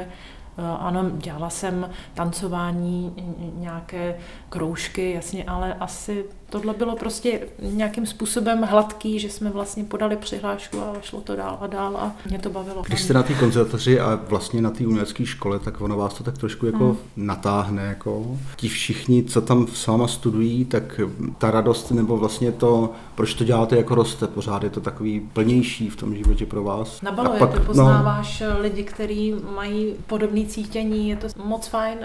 eh, 0.57 0.61
ano, 0.79 1.09
dělala 1.17 1.49
jsem 1.49 1.89
tancování, 2.13 3.13
nějaké 3.55 4.15
kroužky, 4.49 5.11
jasně, 5.11 5.43
ale 5.43 5.73
asi 5.73 6.25
tohle 6.51 6.73
bylo 6.73 6.95
prostě 6.95 7.39
nějakým 7.61 8.05
způsobem 8.05 8.61
hladký, 8.61 9.19
že 9.19 9.29
jsme 9.29 9.49
vlastně 9.49 9.83
podali 9.83 10.15
přihlášku 10.17 10.81
a 10.81 10.93
šlo 11.01 11.21
to 11.21 11.35
dál 11.35 11.57
a 11.61 11.67
dál 11.67 11.97
a 11.97 12.15
mě 12.29 12.39
to 12.39 12.49
bavilo. 12.49 12.81
Když 12.87 13.01
jste 13.01 13.13
na 13.13 13.23
té 13.23 13.33
konzervatoři 13.33 13.99
a 13.99 14.19
vlastně 14.27 14.61
na 14.61 14.69
té 14.71 14.87
umělecké 14.87 15.25
škole, 15.25 15.59
tak 15.59 15.81
ono 15.81 15.97
vás 15.97 16.13
to 16.13 16.23
tak 16.23 16.37
trošku 16.37 16.65
jako 16.65 16.83
Hmm. 16.85 16.97
natáhne. 17.15 17.81
Jako. 17.85 18.37
Ti 18.55 18.67
všichni, 18.69 19.23
co 19.23 19.41
tam 19.41 19.67
s 19.67 19.87
váma 19.87 20.07
studují, 20.07 20.65
tak 20.65 21.01
ta 21.37 21.51
radost 21.51 21.91
nebo 21.91 22.17
vlastně 22.17 22.51
to, 22.51 22.89
proč 23.15 23.33
to 23.33 23.43
děláte, 23.43 23.77
jako 23.77 23.95
roste 23.95 24.27
pořád. 24.27 24.63
Je 24.63 24.69
to 24.69 24.81
takový 24.81 25.19
plnější 25.33 25.89
v 25.89 25.95
tom 25.95 26.15
životě 26.15 26.45
pro 26.45 26.63
vás. 26.63 27.01
Nabaluje, 27.01 27.39
A 27.39 27.47
ty 27.47 27.59
no, 27.59 27.65
poznáváš 27.65 28.43
lidi, 28.59 28.83
kteří 28.83 29.35
mají 29.55 29.95
podobné 30.07 30.45
cítění, 30.45 31.09
je 31.09 31.15
to 31.15 31.27
moc 31.45 31.67
fajn. 31.67 31.97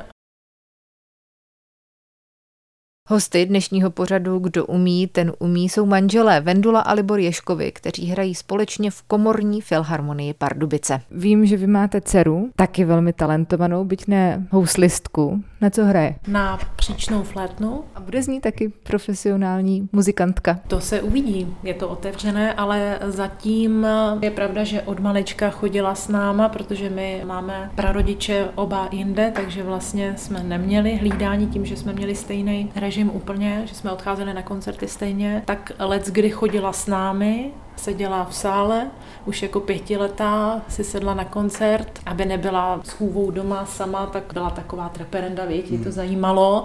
Hosty 3.09 3.47
dnešního 3.47 3.91
pořadu 3.91 4.39
Kdo 4.39 4.67
umí, 4.67 5.07
ten 5.07 5.33
umí 5.39 5.69
jsou 5.69 5.87
manželé 5.87 6.41
Vendula 6.41 6.81
a 6.81 6.93
Libor 6.93 7.19
Ješkovi, 7.19 7.73
kteří 7.73 8.07
hrají 8.07 8.35
společně 8.35 8.91
v 8.91 9.03
komorní 9.03 9.61
filharmonii 9.61 10.35
Pardubice. 10.35 11.01
Vím, 11.11 11.47
že 11.47 11.57
vy 11.57 11.67
máte 11.67 12.01
dceru, 12.01 12.51
taky 12.57 12.85
velmi 12.85 13.13
talentovanou, 13.13 13.85
byť 13.85 14.07
ne 14.07 14.47
houslistku. 14.51 15.43
Na 15.61 15.71
co 15.71 15.85
hraje? 15.85 16.15
Na 16.29 16.59
příčnou 16.95 17.23
flétnu. 17.23 17.85
A 17.95 18.01
bude 18.01 18.23
z 18.23 18.29
ní 18.29 18.41
taky 18.41 18.69
profesionální 18.69 19.89
muzikantka. 19.93 20.61
To 20.69 20.81
se 20.81 21.03
uvidí, 21.03 21.57
je 21.63 21.75
to 21.75 21.89
otevřené, 21.89 22.55
ale 22.55 22.99
zatím 23.07 23.87
je 24.21 24.31
pravda, 24.31 24.65
že 24.65 24.83
od 24.83 25.01
malička 25.01 25.51
chodila 25.51 25.95
s 25.95 26.09
náma, 26.09 26.49
protože 26.49 26.91
my 26.91 27.23
máme 27.27 27.71
prarodiče 27.75 28.49
oba 28.55 28.89
jinde, 28.93 29.33
takže 29.35 29.63
vlastně 29.63 30.15
jsme 30.17 30.43
neměli 30.43 30.97
hlídání 30.97 31.47
tím, 31.47 31.67
že 31.67 31.77
jsme 31.77 31.93
měli 31.93 32.15
stejný 32.15 32.73
režim 32.77 33.11
úplně, 33.15 33.63
že 33.65 33.75
jsme 33.75 33.93
odcházeli 33.93 34.35
na 34.35 34.43
koncerty 34.43 34.89
stejně, 34.89 35.43
tak 35.45 35.73
let 35.79 36.07
kdy 36.07 36.31
chodila 36.31 36.73
s 36.73 36.87
námi, 36.87 37.53
seděla 37.77 38.25
v 38.25 38.35
sále, 38.35 38.91
už 39.25 39.43
jako 39.43 39.61
pětiletá 39.61 40.63
si 40.69 40.85
sedla 40.85 41.15
na 41.15 41.25
koncert, 41.25 42.01
aby 42.07 42.25
nebyla 42.25 42.81
s 42.85 42.91
chůvou 42.91 43.31
doma 43.31 43.67
sama, 43.67 44.07
tak 44.07 44.33
byla 44.33 44.51
taková 44.51 44.89
treperenda, 44.89 45.45
věď, 45.45 45.71
hmm. 45.71 45.85
to 45.85 45.93
zajímalo. 45.93 46.65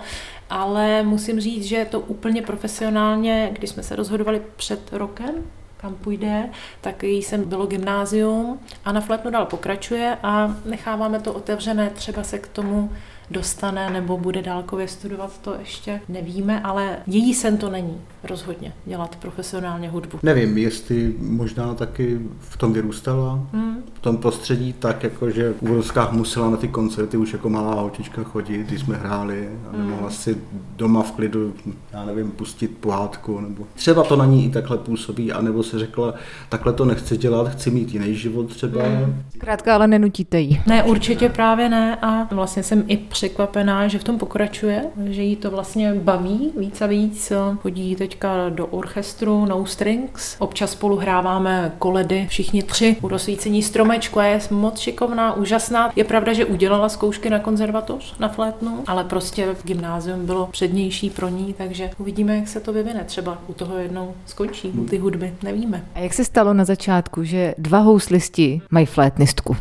Ale 0.49 1.03
musím 1.03 1.39
říct, 1.39 1.63
že 1.65 1.87
to 1.91 1.99
úplně 1.99 2.41
profesionálně, 2.41 3.49
když 3.53 3.69
jsme 3.69 3.83
se 3.83 3.95
rozhodovali 3.95 4.41
před 4.55 4.93
rokem, 4.93 5.35
kam 5.81 5.95
půjde, 5.95 6.49
tak 6.81 7.03
jí 7.03 7.23
jsem 7.23 7.49
bylo 7.49 7.67
gymnázium 7.67 8.59
a 8.85 8.91
na 8.91 9.01
flétnu 9.01 9.31
dál 9.31 9.45
pokračuje 9.45 10.17
a 10.23 10.55
necháváme 10.65 11.19
to 11.19 11.33
otevřené, 11.33 11.89
třeba 11.89 12.23
se 12.23 12.39
k 12.39 12.47
tomu 12.47 12.89
dostane 13.31 13.89
nebo 13.89 14.17
bude 14.17 14.41
dálkově 14.41 14.87
studovat, 14.87 15.39
to 15.41 15.55
ještě 15.59 16.01
nevíme, 16.09 16.61
ale 16.61 16.97
její 17.07 17.33
sen 17.33 17.57
to 17.57 17.69
není 17.69 18.01
rozhodně 18.23 18.73
dělat 18.85 19.15
profesionálně 19.15 19.89
hudbu. 19.89 20.19
Nevím, 20.23 20.57
jestli 20.57 21.15
možná 21.19 21.73
taky 21.73 22.19
v 22.39 22.57
tom 22.57 22.73
vyrůstala, 22.73 23.39
hmm. 23.53 23.83
v 23.93 23.99
tom 23.99 24.17
prostředí 24.17 24.73
tak, 24.73 25.03
jako 25.03 25.29
že 25.29 25.53
v 25.53 25.61
Úrovskách 25.61 26.11
musela 26.11 26.49
na 26.49 26.57
ty 26.57 26.67
koncerty 26.67 27.17
už 27.17 27.33
jako 27.33 27.49
malá 27.49 27.73
holčička 27.73 28.23
chodit, 28.23 28.57
když 28.57 28.81
jsme 28.81 28.97
hráli 28.97 29.49
a 29.67 29.71
hmm. 29.71 29.79
nemohla 29.79 30.07
hmm. 30.07 30.17
si 30.17 30.37
doma 30.75 31.03
v 31.03 31.11
klidu, 31.11 31.53
já 31.91 32.05
nevím, 32.05 32.31
pustit 32.31 32.77
pohádku, 32.77 33.39
nebo 33.39 33.67
třeba 33.73 34.03
to 34.03 34.15
na 34.15 34.25
ní 34.25 34.45
i 34.45 34.49
takhle 34.49 34.77
působí, 34.77 35.31
anebo 35.31 35.63
se 35.63 35.70
řekla, 35.79 36.13
takhle 36.49 36.73
to 36.73 36.85
nechci 36.85 37.17
dělat, 37.17 37.49
chci 37.49 37.71
mít 37.71 37.93
jiný 37.93 38.15
život 38.15 38.55
třeba. 38.55 38.83
Hmm. 38.83 39.23
Krátka, 39.37 39.75
ale 39.75 39.87
nenutíte 39.87 40.39
jí. 40.39 40.61
Ne, 40.67 40.83
určitě 40.83 41.29
právě 41.29 41.69
ne 41.69 41.95
a 42.01 42.27
vlastně 42.35 42.63
jsem 42.63 42.83
i 42.87 42.97
překvapená, 42.97 43.87
že 43.87 43.99
v 43.99 44.03
tom 44.03 44.17
pokračuje, 44.17 44.83
že 45.05 45.21
jí 45.21 45.35
to 45.35 45.51
vlastně 45.51 45.93
baví 45.93 46.51
víc 46.57 46.81
a 46.81 46.87
víc. 46.87 47.31
Chodí 47.61 47.95
teďka 47.95 48.49
do 48.49 48.67
orchestru 48.67 49.45
No 49.45 49.65
Strings. 49.65 50.35
Občas 50.39 50.71
spolu 50.71 50.95
hráváme 50.97 51.71
koledy, 51.79 52.25
všichni 52.29 52.63
tři 52.63 52.95
u 53.01 53.07
rozsvícení 53.07 53.63
stromečku 53.63 54.19
a 54.19 54.25
je 54.25 54.39
moc 54.51 54.79
šikovná, 54.79 55.33
úžasná. 55.33 55.91
Je 55.95 56.03
pravda, 56.03 56.33
že 56.33 56.45
udělala 56.45 56.89
zkoušky 56.89 57.29
na 57.29 57.39
konzervatoř, 57.39 58.15
na 58.19 58.29
flétnu, 58.29 58.83
ale 58.87 59.03
prostě 59.03 59.47
v 59.53 59.65
gymnázium 59.65 60.25
bylo 60.25 60.47
přednější 60.51 61.09
pro 61.09 61.29
ní, 61.29 61.55
takže 61.57 61.89
uvidíme, 61.97 62.35
jak 62.35 62.47
se 62.47 62.59
to 62.59 62.73
vyvine. 62.73 63.03
Třeba 63.03 63.37
u 63.47 63.53
toho 63.53 63.77
jednou 63.77 64.13
skončí, 64.25 64.67
u 64.67 64.85
ty 64.85 64.97
hudby, 64.97 65.33
nevíme. 65.61 65.85
A 65.95 65.99
jak 65.99 66.13
se 66.13 66.25
stalo 66.25 66.53
na 66.53 66.65
začátku, 66.65 67.23
že 67.23 67.55
dva 67.57 67.79
houslisti 67.79 68.61
mají 68.69 68.85
flétnistku? 68.85 69.57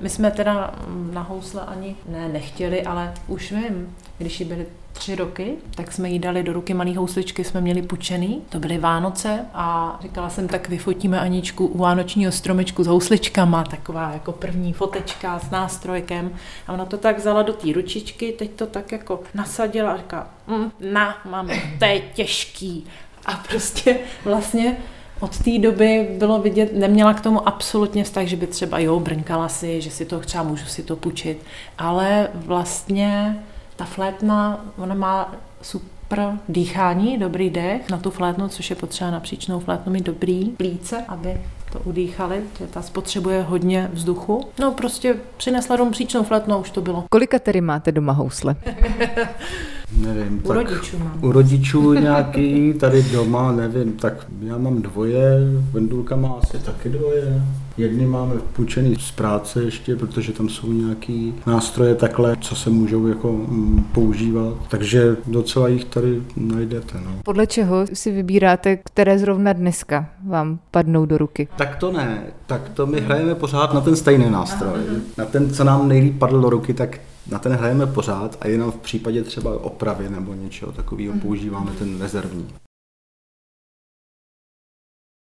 My 0.00 0.08
jsme 0.08 0.30
teda 0.30 0.74
na 1.12 1.22
housle 1.22 1.62
ani 1.66 1.96
ne, 2.08 2.28
nechtěli, 2.28 2.82
ale 2.82 3.12
už 3.26 3.52
vím, 3.52 3.96
když 4.18 4.40
jí 4.40 4.46
byly 4.46 4.66
tři 4.92 5.14
roky, 5.14 5.54
tak 5.74 5.92
jsme 5.92 6.10
jí 6.10 6.18
dali 6.18 6.42
do 6.42 6.52
ruky 6.52 6.74
malý 6.74 6.96
housličky, 6.96 7.44
jsme 7.44 7.60
měli 7.60 7.82
pučený, 7.82 8.42
to 8.48 8.58
byly 8.58 8.78
Vánoce 8.78 9.44
a 9.54 9.98
říkala 10.02 10.30
jsem, 10.30 10.48
tak 10.48 10.68
vyfotíme 10.68 11.20
Aničku 11.20 11.66
u 11.66 11.78
vánočního 11.78 12.32
stromečku 12.32 12.84
s 12.84 12.86
housličkama, 12.86 13.64
taková 13.64 14.10
jako 14.12 14.32
první 14.32 14.72
fotečka 14.72 15.38
s 15.38 15.50
nástrojkem 15.50 16.30
a 16.66 16.72
ona 16.72 16.84
to 16.84 16.98
tak 16.98 17.18
vzala 17.18 17.42
do 17.42 17.52
té 17.52 17.72
ručičky, 17.72 18.32
teď 18.32 18.50
to 18.50 18.66
tak 18.66 18.92
jako 18.92 19.20
nasadila 19.34 19.92
a 19.92 19.96
říká, 19.96 20.30
mm, 20.46 20.70
na, 20.92 21.16
máme, 21.30 21.54
to 21.78 21.84
je 21.84 22.00
těžký 22.00 22.86
a 23.26 23.32
prostě 23.48 23.98
vlastně 24.24 24.76
od 25.20 25.38
té 25.38 25.58
doby 25.58 26.08
bylo 26.18 26.38
vidět, 26.38 26.72
neměla 26.72 27.14
k 27.14 27.20
tomu 27.20 27.48
absolutně 27.48 28.04
vztah, 28.04 28.26
že 28.26 28.36
by 28.36 28.46
třeba 28.46 28.78
jo, 28.78 29.00
brnkala 29.00 29.48
si, 29.48 29.80
že 29.80 29.90
si 29.90 30.04
to 30.04 30.20
třeba 30.20 30.44
můžu 30.44 30.66
si 30.66 30.82
to 30.82 30.96
půjčit, 30.96 31.42
ale 31.78 32.28
vlastně 32.34 33.42
ta 33.76 33.84
flétna, 33.84 34.64
ona 34.78 34.94
má 34.94 35.34
super 35.62 36.38
dýchání, 36.48 37.18
dobrý 37.18 37.50
dech 37.50 37.90
na 37.90 37.98
tu 37.98 38.10
flétnu, 38.10 38.48
což 38.48 38.70
je 38.70 38.76
potřeba 38.76 39.10
na 39.10 39.20
příčnou 39.20 39.60
flétnu 39.60 39.92
mít 39.92 40.04
dobrý 40.04 40.44
plíce, 40.44 41.04
aby 41.08 41.40
to 41.72 41.78
udýchali, 41.78 42.42
že 42.58 42.66
ta 42.66 42.82
spotřebuje 42.82 43.42
hodně 43.42 43.90
vzduchu. 43.92 44.46
No 44.58 44.72
prostě 44.72 45.16
přinesla 45.36 45.76
domů 45.76 45.90
příčnou 45.90 46.22
flétnu 46.22 46.58
už 46.58 46.70
to 46.70 46.80
bylo. 46.80 47.04
Kolika 47.10 47.38
tedy 47.38 47.60
máte 47.60 47.92
doma 47.92 48.12
housle? 48.12 48.56
nevím. 49.96 50.40
U 50.44 50.48
tak 50.48 50.56
rodičů 50.56 50.98
mám. 50.98 51.18
U 51.20 51.32
rodičů 51.32 51.92
nějaký, 51.92 52.74
tady 52.74 53.02
doma, 53.02 53.52
nevím, 53.52 53.92
tak 53.92 54.26
já 54.40 54.58
mám 54.58 54.82
dvoje, 54.82 55.38
Vendulka 55.72 56.16
má 56.16 56.28
asi 56.28 56.58
taky 56.58 56.88
dvoje. 56.88 57.42
Jedny 57.76 58.06
máme 58.06 58.34
půjčený 58.52 58.96
z 58.96 59.10
práce 59.10 59.62
ještě, 59.62 59.96
protože 59.96 60.32
tam 60.32 60.48
jsou 60.48 60.72
nějaký 60.72 61.34
nástroje 61.46 61.94
takhle, 61.94 62.36
co 62.40 62.56
se 62.56 62.70
můžou 62.70 63.06
jako 63.06 63.32
mm, 63.32 63.84
používat. 63.92 64.54
Takže 64.68 65.16
docela 65.26 65.68
jich 65.68 65.84
tady 65.84 66.22
najdete. 66.36 67.00
No. 67.04 67.10
Podle 67.24 67.46
čeho 67.46 67.86
si 67.92 68.10
vybíráte, 68.10 68.76
které 68.76 69.18
zrovna 69.18 69.52
dneska 69.52 70.08
vám 70.26 70.58
padnou 70.70 71.06
do 71.06 71.18
ruky? 71.18 71.48
Tak 71.56 71.76
to 71.76 71.92
ne. 71.92 72.22
Tak 72.46 72.68
to 72.68 72.86
my 72.86 73.00
hrajeme 73.00 73.34
pořád 73.34 73.74
na 73.74 73.80
ten 73.80 73.96
stejný 73.96 74.30
nástroj. 74.30 74.80
Na 75.18 75.24
ten, 75.24 75.54
co 75.54 75.64
nám 75.64 75.88
nejlíp 75.88 76.18
padl 76.18 76.40
do 76.40 76.50
ruky, 76.50 76.74
tak 76.74 77.00
na 77.30 77.38
ten 77.38 77.52
hrajeme 77.52 77.86
pořád 77.86 78.38
a 78.40 78.48
jenom 78.48 78.70
v 78.70 78.76
případě 78.76 79.22
třeba 79.22 79.64
opravy 79.64 80.08
nebo 80.10 80.34
něčeho 80.34 80.72
takového 80.72 81.14
používáme 81.22 81.70
ten 81.78 82.00
rezervní. 82.00 82.46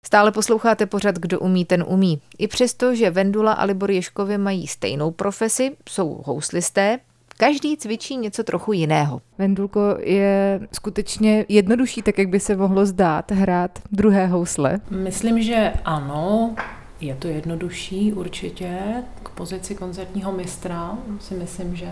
Stále 0.07 0.31
posloucháte 0.31 0.85
pořad 0.85 1.15
Kdo 1.15 1.39
umí, 1.39 1.65
ten 1.65 1.83
umí. 1.87 2.21
I 2.37 2.47
přesto, 2.47 2.95
že 2.95 3.09
Vendula 3.09 3.53
a 3.53 3.63
Libor 3.63 3.91
Ješkovi 3.91 4.37
mají 4.37 4.67
stejnou 4.67 5.11
profesi, 5.11 5.75
jsou 5.89 6.21
houslisté, 6.25 6.99
každý 7.37 7.77
cvičí 7.77 8.17
něco 8.17 8.43
trochu 8.43 8.73
jiného. 8.73 9.21
Vendulko, 9.37 9.79
je 9.99 10.59
skutečně 10.73 11.45
jednodušší, 11.49 12.01
tak 12.01 12.17
jak 12.17 12.29
by 12.29 12.39
se 12.39 12.55
mohlo 12.55 12.85
zdát, 12.85 13.31
hrát 13.31 13.79
druhé 13.91 14.27
housle? 14.27 14.79
Myslím, 14.89 15.41
že 15.41 15.73
ano. 15.85 16.55
Je 17.01 17.15
to 17.15 17.27
jednodušší 17.27 18.13
určitě 18.13 18.79
k 19.23 19.29
pozici 19.29 19.75
koncertního 19.75 20.31
mistra. 20.31 20.97
Si 21.19 21.33
myslím, 21.33 21.75
že 21.75 21.87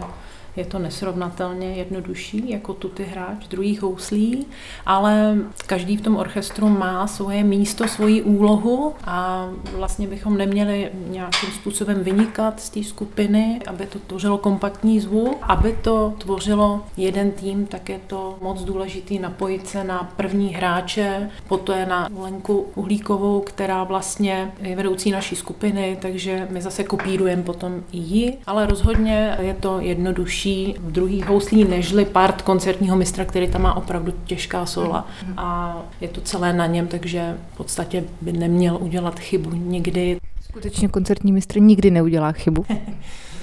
je 0.56 0.66
to 0.66 0.80
nesrovnatelně 0.80 1.68
jednodušší 1.74 2.50
jako 2.50 2.74
tuty 2.74 3.04
hráč 3.04 3.48
druhých 3.48 3.82
houslí, 3.82 4.46
ale 4.86 5.36
každý 5.68 5.98
v 5.98 6.02
tom 6.02 6.16
orchestru 6.16 6.70
má 6.70 7.08
svoje 7.08 7.44
místo, 7.44 7.88
svoji 7.88 8.22
úlohu 8.22 8.94
a 9.04 9.50
vlastně 9.74 10.08
bychom 10.08 10.38
neměli 10.38 10.90
nějakým 11.08 11.50
způsobem 11.50 12.04
vynikat 12.04 12.62
z 12.62 12.70
té 12.70 12.84
skupiny, 12.84 13.60
aby 13.68 13.86
to 13.86 14.00
tvořilo 14.00 14.38
kompaktní 14.38 15.00
zvuk, 15.00 15.38
aby 15.42 15.78
to 15.82 16.14
tvořilo 16.18 16.84
jeden 16.98 17.32
tým, 17.32 17.66
tak 17.66 17.90
je 17.90 18.00
to 18.08 18.38
moc 18.42 18.64
důležitý 18.64 19.20
napojit 19.20 19.68
se 19.68 19.84
na 19.84 20.14
první 20.16 20.54
hráče, 20.54 21.30
poté 21.48 21.86
na 21.86 22.10
Lenku 22.18 22.66
Uhlíkovou, 22.76 23.40
která 23.40 23.84
vlastně 23.84 24.54
je 24.62 24.76
vedoucí 24.76 25.12
naší 25.12 25.36
skupiny, 25.36 25.98
takže 26.02 26.48
my 26.50 26.62
zase 26.62 26.84
kopírujeme 26.84 27.44
potom 27.44 27.84
i 27.92 27.98
ji, 27.98 28.38
ale 28.46 28.66
rozhodně 28.66 29.38
je 29.42 29.54
to 29.54 29.80
jednodušší 29.80 30.45
lepší 30.46 30.76
v 30.80 30.92
druhý 30.92 31.22
houslí 31.22 31.64
nežli 31.64 32.06
part 32.06 32.42
koncertního 32.42 32.96
mistra, 32.96 33.26
který 33.26 33.48
tam 33.48 33.62
má 33.62 33.74
opravdu 33.74 34.14
těžká 34.26 34.66
sola 34.66 35.08
a 35.38 35.78
je 36.02 36.08
to 36.08 36.22
celé 36.22 36.54
na 36.54 36.66
něm, 36.66 36.88
takže 36.88 37.38
v 37.54 37.58
podstatě 37.58 38.04
by 38.22 38.34
neměl 38.34 38.78
udělat 38.82 39.20
chybu 39.20 39.50
nikdy. 39.54 40.18
Skutečně 40.42 40.88
koncertní 40.88 41.32
mistr 41.32 41.60
nikdy 41.60 41.92
neudělá 41.92 42.32
chybu. 42.32 42.66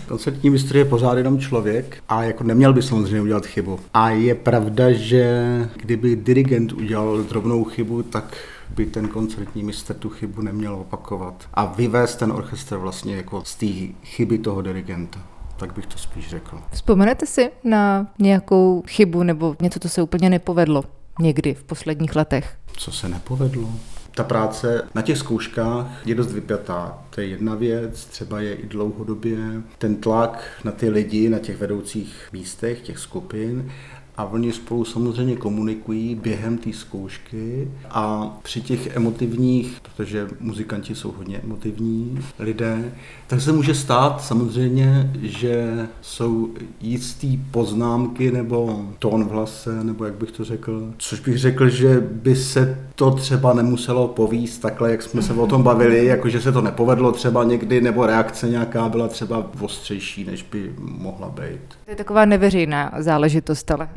Koncertní 0.09 0.51
mistr 0.51 0.77
je 0.77 0.85
pořád 0.85 1.19
jenom 1.19 1.39
člověk 1.39 2.03
a 2.09 2.23
jako 2.23 2.45
neměl 2.45 2.73
by 2.73 2.83
samozřejmě 2.83 3.21
udělat 3.21 3.47
chybu. 3.47 3.81
A 3.95 4.11
je 4.11 4.35
pravda, 4.35 4.93
že 4.93 5.35
kdyby 5.77 6.17
dirigent 6.17 6.73
udělal 6.73 7.23
drobnou 7.23 7.65
chybu, 7.65 8.03
tak 8.03 8.37
by 8.77 8.87
ten 8.87 9.09
koncertní 9.09 9.63
mistr 9.63 9.95
tu 9.95 10.09
chybu 10.09 10.43
neměl 10.43 10.75
opakovat 10.75 11.49
a 11.55 11.65
vyvést 11.65 12.19
ten 12.19 12.33
orchestr 12.33 12.77
vlastně 12.77 13.17
jako 13.17 13.43
z 13.45 13.55
té 13.55 13.67
chyby 14.05 14.39
toho 14.39 14.63
dirigenta 14.63 15.21
tak 15.63 15.73
bych 15.75 15.87
to 15.87 15.99
spíš 15.99 16.29
řekl. 16.29 16.63
Vzpomenete 16.71 17.27
si 17.27 17.51
na 17.65 18.07
nějakou 18.19 18.83
chybu 18.89 19.23
nebo 19.23 19.57
něco, 19.61 19.81
co 19.81 19.89
se 19.89 20.03
úplně 20.03 20.31
nepovedlo 20.31 20.85
někdy 21.21 21.55
v 21.55 21.65
posledních 21.65 22.17
letech? 22.17 22.57
Co 22.77 22.93
se 22.93 23.09
nepovedlo? 23.09 23.71
Ta 24.15 24.25
práce 24.25 24.83
na 24.95 25.03
těch 25.03 25.19
zkouškách 25.19 26.07
je 26.07 26.15
dost 26.15 26.33
vypjatá. 26.33 26.99
To 27.11 27.21
je 27.21 27.27
jedna 27.27 27.55
věc, 27.55 28.05
třeba 28.05 28.41
je 28.41 28.55
i 28.55 28.67
dlouhodobě 28.67 29.39
ten 29.79 29.97
tlak 29.97 30.45
na 30.65 30.73
ty 30.73 30.89
lidi 30.89 31.29
na 31.29 31.39
těch 31.39 31.59
vedoucích 31.59 32.29
místech, 32.33 32.81
těch 32.81 32.99
skupin 32.99 33.71
a 34.17 34.25
oni 34.25 34.53
spolu 34.53 34.85
samozřejmě 34.85 35.37
komunikují 35.37 36.15
během 36.15 36.59
té 36.59 36.73
zkoušky 36.73 37.69
a 37.91 38.37
při 38.43 38.61
těch 38.61 38.97
emotivních, 38.97 39.81
protože 39.83 40.29
muzikanti 40.41 40.95
jsou 40.95 41.13
hodně 41.13 41.41
emotivní 41.45 42.19
lidé, 42.39 42.93
tak 43.27 43.41
se 43.41 43.53
může 43.53 43.75
stát 43.75 44.23
samozřejmě, 44.25 45.11
že 45.23 45.89
jsou 46.01 46.49
jistý 46.81 47.37
poznámky 47.37 48.31
nebo 48.31 48.87
tón 48.99 49.25
v 49.25 49.31
hlase, 49.31 49.85
nebo 49.85 50.05
jak 50.05 50.15
bych 50.15 50.31
to 50.31 50.45
řekl, 50.45 50.93
což 50.99 51.21
bych 51.21 51.39
řekl, 51.39 51.69
že 51.69 52.01
by 52.01 52.37
se 52.37 52.89
to 52.95 53.11
třeba 53.11 53.55
nemuselo 53.55 54.09
povíst 54.09 54.63
takhle, 54.63 54.91
jak 54.91 55.03
jsme 55.03 55.23
se 55.23 55.33
o 55.33 55.47
tom 55.47 55.63
bavili, 55.63 56.07
jako 56.07 56.29
že 56.29 56.41
se 56.41 56.53
to 56.53 56.61
nepovedlo 56.61 57.13
třeba 57.13 57.45
někdy, 57.45 57.81
nebo 57.81 58.07
reakce 58.07 58.49
nějaká 58.49 58.89
byla 58.89 59.09
třeba 59.09 59.51
ostřejší, 59.61 60.25
než 60.25 60.43
by 60.43 60.73
mohla 60.79 61.29
být. 61.29 61.61
To 61.85 61.91
je 61.91 61.97
taková 61.97 62.25
neveřejná 62.25 62.93
záležitost, 62.99 63.71
ale. 63.71 63.89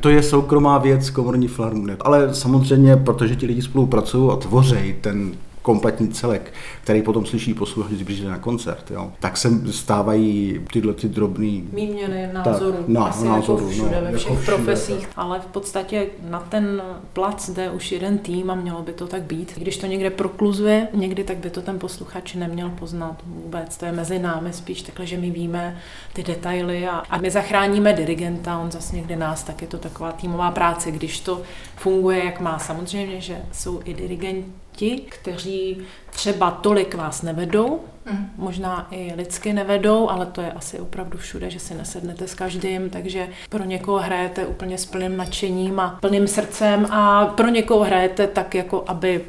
To 0.00 0.08
je 0.08 0.22
soukromá 0.22 0.78
věc 0.78 1.10
komorní 1.10 1.48
filharmonie. 1.48 1.96
Ale 2.00 2.34
samozřejmě, 2.34 2.96
protože 2.96 3.36
ti 3.36 3.46
lidi 3.46 3.62
spolupracují 3.62 4.30
a 4.32 4.36
tvoří 4.36 4.94
ten 5.00 5.32
kompletní 5.64 6.08
celek, 6.08 6.52
který 6.82 7.02
potom 7.02 7.26
slyší 7.26 7.54
posluchač, 7.54 7.92
když 7.92 8.02
přijde 8.02 8.28
na 8.28 8.38
koncert, 8.38 8.90
jo, 8.90 9.12
tak 9.20 9.36
se 9.36 9.72
stávají 9.72 10.60
tyhle 10.72 10.94
ty 10.94 11.08
drobný... 11.08 11.68
Výměny 11.72 12.28
názorů, 12.32 12.72
tak, 12.72 12.88
na, 12.88 13.04
asi 13.04 13.24
názoru, 13.24 13.58
jako 13.58 13.70
všude, 13.70 14.00
no, 14.00 14.12
ve 14.12 14.18
všech 14.18 14.30
jako 14.30 14.42
všude, 14.42 14.56
profesích, 14.56 15.06
tak. 15.06 15.14
ale 15.16 15.40
v 15.40 15.46
podstatě 15.46 16.06
na 16.28 16.40
ten 16.40 16.82
plac 17.12 17.50
jde 17.50 17.70
už 17.70 17.92
jeden 17.92 18.18
tým 18.18 18.50
a 18.50 18.54
mělo 18.54 18.82
by 18.82 18.92
to 18.92 19.06
tak 19.06 19.22
být. 19.22 19.52
Když 19.56 19.76
to 19.76 19.86
někde 19.86 20.10
prokluzuje 20.10 20.88
někdy, 20.94 21.24
tak 21.24 21.36
by 21.36 21.50
to 21.50 21.62
ten 21.62 21.78
posluchač 21.78 22.34
neměl 22.34 22.70
poznat 22.70 23.22
vůbec. 23.26 23.76
To 23.76 23.86
je 23.86 23.92
mezi 23.92 24.18
námi 24.18 24.52
spíš 24.52 24.82
takhle, 24.82 25.06
že 25.06 25.18
my 25.18 25.30
víme 25.30 25.78
ty 26.12 26.22
detaily 26.22 26.86
a, 26.86 27.02
a 27.10 27.18
my 27.18 27.30
zachráníme 27.30 27.92
dirigenta, 27.92 28.58
on 28.58 28.70
zase 28.70 28.96
někdy 28.96 29.16
nás, 29.16 29.42
tak 29.42 29.62
je 29.62 29.68
to 29.68 29.78
taková 29.78 30.12
týmová 30.12 30.50
práce, 30.50 30.90
když 30.90 31.20
to 31.20 31.42
funguje, 31.76 32.24
jak 32.24 32.40
má. 32.40 32.58
Samozřejmě, 32.58 33.20
že 33.20 33.36
jsou 33.52 33.80
i 33.84 33.94
dirigenti, 33.94 34.63
ti, 34.76 35.02
kteří 35.08 35.78
třeba 36.10 36.50
tolik 36.50 36.94
vás 36.94 37.22
nevedou, 37.22 37.80
mm. 38.10 38.26
možná 38.36 38.86
i 38.90 39.12
lidsky 39.16 39.52
nevedou, 39.52 40.10
ale 40.10 40.26
to 40.26 40.40
je 40.40 40.52
asi 40.52 40.80
opravdu 40.80 41.18
všude, 41.18 41.50
že 41.50 41.60
si 41.60 41.74
nesednete 41.74 42.28
s 42.28 42.34
každým, 42.34 42.90
takže 42.90 43.28
pro 43.48 43.64
někoho 43.64 43.98
hrajete 43.98 44.46
úplně 44.46 44.78
s 44.78 44.86
plným 44.86 45.16
nadšením 45.16 45.80
a 45.80 45.98
plným 46.00 46.26
srdcem 46.26 46.86
a 46.90 47.26
pro 47.26 47.48
někoho 47.48 47.84
hrajete 47.84 48.26
tak, 48.26 48.54
jako 48.54 48.84
aby 48.86 49.24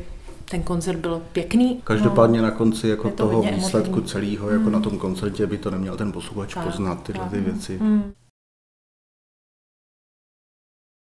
ten 0.49 0.63
koncert 0.63 0.97
byl 0.97 1.21
pěkný. 1.31 1.81
Každopádně 1.83 2.41
no, 2.41 2.45
na 2.47 2.51
konci 2.51 2.87
jako 2.87 3.09
toho 3.09 3.41
výsledku 3.41 4.01
celého, 4.01 4.49
jako 4.49 4.65
mm. 4.65 4.71
na 4.71 4.79
tom 4.79 4.97
koncertě 4.97 5.47
by 5.47 5.57
to 5.57 5.71
neměl 5.71 5.97
ten 5.97 6.11
posluchač 6.11 6.55
poznat 6.63 7.03
tyhle 7.03 7.29
ty 7.29 7.39
věci. 7.39 7.77
Mm. 7.81 8.13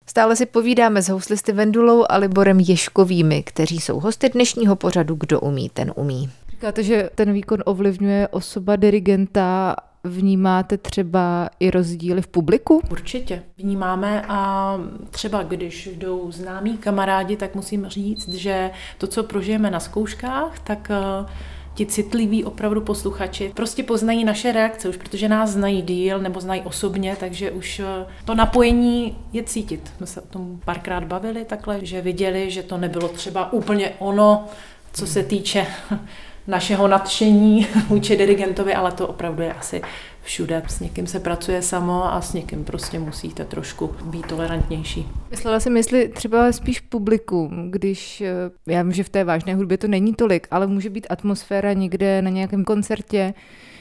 Stále 0.06 0.36
si 0.36 0.46
povídáme 0.46 1.02
s 1.02 1.08
houslisty 1.08 1.52
Vendulou 1.52 2.04
a 2.08 2.16
Liborem 2.16 2.60
Ješkovými, 2.60 3.42
kteří 3.42 3.80
jsou 3.80 4.00
hosty 4.00 4.28
dnešního 4.28 4.76
pořadu 4.76 5.14
Kdo 5.14 5.40
umí, 5.40 5.68
ten 5.68 5.92
umí. 5.96 6.30
Říkáte, 6.50 6.82
že 6.82 7.10
ten 7.14 7.32
výkon 7.32 7.58
ovlivňuje 7.66 8.28
osoba 8.28 8.76
dirigenta 8.76 9.76
Vnímáte 10.04 10.78
třeba 10.78 11.50
i 11.60 11.70
rozdíly 11.70 12.22
v 12.22 12.26
publiku? 12.26 12.80
Určitě. 12.90 13.42
Vnímáme 13.58 14.24
a 14.28 14.78
třeba 15.10 15.42
když 15.42 15.86
jdou 15.86 16.32
známí 16.32 16.78
kamarádi, 16.78 17.36
tak 17.36 17.54
musím 17.54 17.86
říct, 17.86 18.28
že 18.28 18.70
to, 18.98 19.06
co 19.06 19.22
prožijeme 19.22 19.70
na 19.70 19.80
zkouškách, 19.80 20.58
tak 20.58 20.90
eh, 20.90 21.26
ti 21.74 21.86
citliví 21.86 22.44
opravdu 22.44 22.80
posluchači 22.80 23.52
prostě 23.54 23.82
poznají 23.82 24.24
naše 24.24 24.52
reakce 24.52 24.88
už, 24.88 24.96
protože 24.96 25.28
nás 25.28 25.50
znají 25.50 25.82
díl 25.82 26.18
nebo 26.18 26.40
znají 26.40 26.62
osobně, 26.62 27.16
takže 27.20 27.50
už 27.50 27.80
eh, 27.80 28.06
to 28.24 28.34
napojení 28.34 29.16
je 29.32 29.42
cítit. 29.42 29.92
My 30.00 30.06
se 30.06 30.20
o 30.20 30.26
tom 30.26 30.60
párkrát 30.64 31.04
bavili 31.04 31.44
takhle, 31.44 31.78
že 31.82 32.00
viděli, 32.00 32.50
že 32.50 32.62
to 32.62 32.78
nebylo 32.78 33.08
třeba 33.08 33.52
úplně 33.52 33.92
ono, 33.98 34.44
co 34.92 35.06
se 35.06 35.22
týče 35.22 35.66
našeho 36.46 36.88
nadšení 36.88 37.66
vůči 37.88 38.16
dirigentovi, 38.16 38.74
ale 38.74 38.92
to 38.92 39.08
opravdu 39.08 39.42
je 39.42 39.52
asi 39.52 39.82
všude. 40.22 40.62
S 40.66 40.80
někým 40.80 41.06
se 41.06 41.20
pracuje 41.20 41.62
samo 41.62 42.14
a 42.14 42.20
s 42.20 42.32
někým 42.32 42.64
prostě 42.64 42.98
musíte 42.98 43.44
trošku 43.44 43.90
být 44.04 44.26
tolerantnější. 44.26 45.08
Myslela 45.30 45.60
jsem, 45.60 45.76
jestli 45.76 46.08
třeba 46.08 46.52
spíš 46.52 46.80
publikum, 46.80 47.70
když, 47.70 48.20
eh, 48.20 48.34
já 48.66 48.82
vím, 48.82 48.92
že 48.92 49.04
v 49.04 49.08
té 49.08 49.24
vážné 49.24 49.54
hudbě 49.54 49.78
to 49.78 49.88
není 49.88 50.14
tolik, 50.14 50.46
ale 50.50 50.66
může 50.66 50.90
být 50.90 51.06
atmosféra 51.10 51.72
někde 51.72 52.22
na 52.22 52.30
nějakém 52.30 52.64
koncertě, 52.64 53.34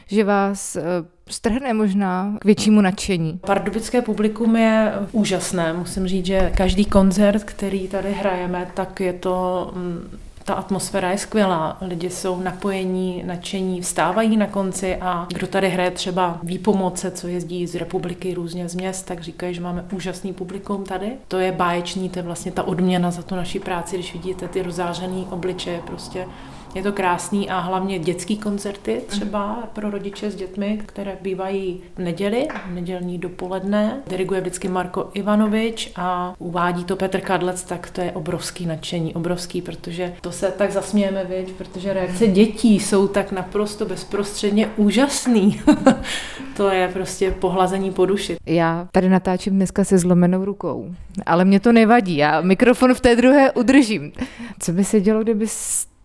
že 0.07 0.23
vás 0.23 0.75
eh, 0.75 0.83
strhne 1.29 1.73
možná 1.73 2.37
k 2.41 2.45
většímu 2.45 2.81
nadšení. 2.81 3.39
Pardubické 3.45 4.01
publikum 4.01 4.55
je 4.55 4.93
úžasné. 5.11 5.73
Musím 5.73 6.07
říct, 6.07 6.25
že 6.25 6.51
každý 6.57 6.85
koncert, 6.85 7.43
který 7.43 7.87
tady 7.87 8.13
hrajeme, 8.13 8.71
tak 8.73 8.99
je 8.99 9.13
to 9.13 9.71
mm, 9.75 10.19
ta 10.43 10.53
atmosféra 10.53 11.11
je 11.11 11.17
skvělá, 11.17 11.77
lidi 11.81 12.09
jsou 12.09 12.39
napojení, 12.39 13.23
nadšení, 13.25 13.81
vstávají 13.81 14.37
na 14.37 14.47
konci 14.47 14.95
a 14.95 15.27
kdo 15.33 15.47
tady 15.47 15.69
hraje 15.69 15.91
třeba 15.91 16.39
výpomoce, 16.43 17.11
co 17.11 17.27
jezdí 17.27 17.67
z 17.67 17.75
republiky 17.75 18.33
různě 18.33 18.69
z 18.69 18.75
měst, 18.75 19.05
tak 19.05 19.21
říkají, 19.21 19.53
že 19.53 19.61
máme 19.61 19.85
úžasný 19.93 20.33
publikum 20.33 20.83
tady. 20.83 21.11
To 21.27 21.39
je 21.39 21.51
báječný, 21.51 22.09
to 22.09 22.19
je 22.19 22.23
vlastně 22.23 22.51
ta 22.51 22.63
odměna 22.63 23.11
za 23.11 23.21
tu 23.21 23.35
naši 23.35 23.59
práci, 23.59 23.95
když 23.95 24.13
vidíte 24.13 24.47
ty 24.47 24.61
rozářený 24.61 25.27
obličeje, 25.29 25.81
prostě 25.87 26.27
je 26.75 26.83
to 26.83 26.91
krásný 26.91 27.49
a 27.49 27.59
hlavně 27.59 27.99
dětský 27.99 28.37
koncerty 28.37 29.01
třeba 29.07 29.69
pro 29.73 29.89
rodiče 29.89 30.31
s 30.31 30.35
dětmi, 30.35 30.81
které 30.85 31.17
bývají 31.21 31.81
v 31.95 31.99
neděli, 31.99 32.47
v 32.69 32.73
nedělní 32.73 33.17
dopoledne. 33.17 34.01
Diriguje 34.07 34.41
vždycky 34.41 34.67
Marko 34.67 35.09
Ivanovič 35.13 35.91
a 35.95 36.33
uvádí 36.39 36.83
to 36.83 36.95
Petr 36.95 37.21
Kadlec, 37.21 37.63
tak 37.63 37.89
to 37.89 38.01
je 38.01 38.11
obrovský 38.11 38.65
nadšení, 38.65 39.15
obrovský, 39.15 39.61
protože 39.61 40.13
to 40.21 40.31
se 40.31 40.51
tak 40.51 40.71
zasmějeme, 40.71 41.25
viď, 41.25 41.51
protože 41.51 41.93
reakce 41.93 42.27
dětí 42.27 42.79
jsou 42.79 43.07
tak 43.07 43.31
naprosto 43.31 43.85
bezprostředně 43.85 44.69
úžasný. 44.77 45.61
to 46.57 46.69
je 46.69 46.87
prostě 46.87 47.31
pohlazení 47.31 47.91
po 47.91 48.05
duši. 48.05 48.35
Já 48.45 48.87
tady 48.91 49.09
natáčím 49.09 49.53
dneska 49.53 49.83
se 49.83 49.97
zlomenou 49.97 50.45
rukou, 50.45 50.95
ale 51.25 51.45
mě 51.45 51.59
to 51.59 51.71
nevadí, 51.71 52.17
já 52.17 52.41
mikrofon 52.41 52.93
v 52.93 53.01
té 53.01 53.15
druhé 53.15 53.51
udržím. 53.51 54.11
Co 54.59 54.71
by 54.71 54.83
se 54.83 55.01
dělo, 55.01 55.23
kdyby 55.23 55.47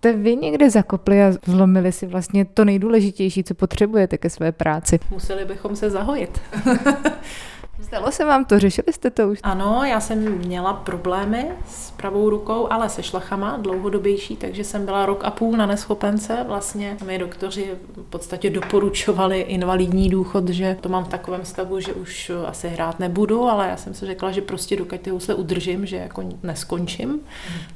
jste 0.07 0.13
vy 0.13 0.37
někde 0.37 0.71
zakopli 0.71 1.23
a 1.23 1.33
zlomili 1.47 1.93
si 1.93 2.07
vlastně 2.07 2.45
to 2.45 2.65
nejdůležitější, 2.65 3.45
co 3.45 3.55
potřebujete 3.55 4.19
ke 4.19 4.31
své 4.31 4.53
práci? 4.53 4.99
Museli 5.11 5.45
bychom 5.45 5.77
se 5.77 5.91
zahojit. 5.91 6.41
Stalo 7.83 8.13
se 8.13 8.25
vám 8.25 8.45
to? 8.45 8.59
Řešili 8.59 8.93
jste 8.93 9.11
to 9.11 9.29
už? 9.29 9.39
Ano, 9.43 9.85
já 9.85 10.01
jsem 10.01 10.39
měla 10.39 10.75
problémy 10.75 11.51
s 11.67 11.91
pravou 11.91 12.31
rukou, 12.31 12.73
ale 12.73 12.89
se 12.89 13.03
šlachama 13.03 13.57
dlouhodobější, 13.57 14.37
takže 14.37 14.65
jsem 14.65 14.85
byla 14.85 15.07
rok 15.07 15.25
a 15.25 15.31
půl 15.31 15.57
na 15.57 15.67
neschopence. 15.67 16.45
Vlastně 16.47 16.97
mi 17.05 17.19
doktoři 17.19 17.75
v 17.97 18.03
podstatě 18.11 18.51
doporučovali 18.51 19.41
invalidní 19.41 20.09
důchod, 20.09 20.49
že 20.49 20.77
to 20.81 20.89
mám 20.89 21.05
v 21.05 21.09
takovém 21.09 21.45
stavu, 21.45 21.81
že 21.81 21.93
už 21.93 22.33
asi 22.47 22.69
hrát 22.69 22.99
nebudu, 22.99 23.45
ale 23.45 23.69
já 23.69 23.77
jsem 23.77 23.95
si 23.95 24.07
řekla, 24.07 24.31
že 24.31 24.41
prostě 24.41 24.77
dokud 24.77 25.01
ty 25.01 25.11
housle 25.11 25.35
udržím, 25.35 25.87
že 25.87 25.97
jako 25.97 26.23
neskončím. 26.43 27.09
Hmm. 27.09 27.21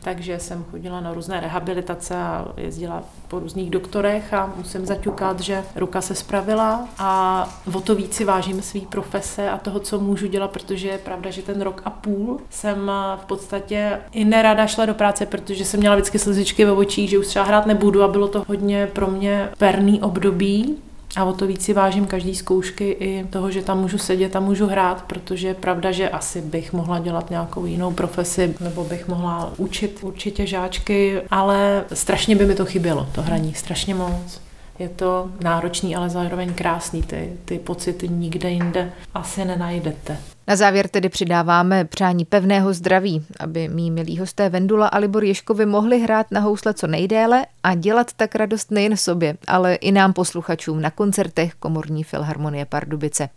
Takže 0.01 0.39
jsem 0.39 0.65
chodila 0.71 1.01
na 1.01 1.13
různé 1.13 1.41
rehabilitace 1.41 2.17
a 2.17 2.49
jezdila 2.57 3.05
po 3.31 3.39
různých 3.39 3.71
doktorech 3.71 4.35
a 4.35 4.53
musím 4.57 4.87
zaťukat, 4.87 5.41
že 5.41 5.65
ruka 5.77 6.01
se 6.01 6.15
spravila 6.15 6.89
a 6.99 7.49
o 7.75 7.81
to 7.81 7.95
víc 7.95 8.15
si 8.15 8.25
vážím 8.25 8.63
své 8.63 8.81
profese 8.81 9.51
a 9.51 9.59
toho, 9.59 9.81
co 9.81 9.99
můžu 9.99 10.27
dělat, 10.27 10.51
protože 10.51 10.89
je 10.89 10.99
pravda, 10.99 11.31
že 11.31 11.43
ten 11.43 11.61
rok 11.63 11.83
a 11.85 11.91
půl 11.91 12.41
jsem 12.51 12.91
v 13.23 13.25
podstatě 13.27 14.01
i 14.13 14.25
nerada 14.25 14.67
šla 14.67 14.87
do 14.87 14.95
práce, 14.95 15.27
protože 15.27 15.65
jsem 15.65 15.81
měla 15.81 15.95
vždycky 15.95 16.19
slzičky 16.19 16.65
ve 16.65 16.73
očích, 16.73 17.11
že 17.11 17.19
už 17.19 17.27
třeba 17.27 17.45
hrát 17.45 17.67
nebudu 17.67 18.03
a 18.03 18.09
bylo 18.09 18.29
to 18.29 18.45
hodně 18.49 18.87
pro 18.93 19.07
mě 19.07 19.49
perný 19.59 20.03
období. 20.03 20.77
A 21.17 21.25
o 21.25 21.33
to 21.33 21.47
víc 21.47 21.63
si 21.63 21.73
vážím 21.73 22.07
každý 22.07 22.35
zkoušky 22.35 22.91
i 22.91 23.25
toho, 23.31 23.51
že 23.51 23.63
tam 23.63 23.81
můžu 23.81 23.99
sedět 23.99 24.37
a 24.37 24.41
můžu 24.41 24.67
hrát, 24.67 25.03
protože 25.03 25.49
je 25.49 25.55
pravda, 25.55 25.93
že 25.93 26.09
asi 26.09 26.41
bych 26.41 26.73
mohla 26.73 26.99
dělat 26.99 27.31
nějakou 27.31 27.67
jinou 27.67 27.93
profesi, 27.93 28.55
nebo 28.61 28.85
bych 28.85 29.09
mohla 29.09 29.53
učit 29.57 29.99
určitě 30.03 30.47
žáčky, 30.47 31.21
ale 31.31 31.85
strašně 31.93 32.37
by 32.37 32.47
mi 32.47 32.55
to 32.55 32.65
chybělo, 32.65 33.09
to 33.15 33.23
hraní, 33.23 33.55
strašně 33.55 33.95
moc. 33.95 34.41
Je 34.81 34.89
to 34.89 35.31
náročný, 35.41 35.97
ale 35.97 36.11
zároveň 36.11 36.55
krásný. 36.55 37.03
Ty, 37.03 37.33
ty 37.45 37.59
pocity 37.59 38.09
nikde 38.09 38.51
jinde 38.51 38.93
asi 39.15 39.45
nenajdete. 39.45 40.17
Na 40.49 40.57
závěr 40.57 40.89
tedy 40.89 41.09
přidáváme 41.09 41.85
přání 41.85 42.25
pevného 42.25 42.73
zdraví, 42.73 43.25
aby 43.41 43.69
mý 43.69 43.91
milí 43.91 44.19
hosté 44.19 44.49
Vendula 44.49 44.87
a 44.87 44.99
Libor 44.99 45.25
Ješkovi 45.25 45.67
mohli 45.67 46.01
hrát 46.01 46.31
na 46.31 46.41
housle 46.41 46.75
co 46.75 46.87
nejdéle 46.87 47.47
a 47.63 47.75
dělat 47.75 48.13
tak 48.13 48.35
radost 48.35 48.71
nejen 48.71 48.97
sobě, 48.97 49.37
ale 49.47 49.75
i 49.75 49.93
nám 49.93 50.13
posluchačům 50.13 50.81
na 50.81 50.91
koncertech 50.91 51.55
Komorní 51.55 52.05
filharmonie 52.05 52.65
Pardubice. 52.65 53.29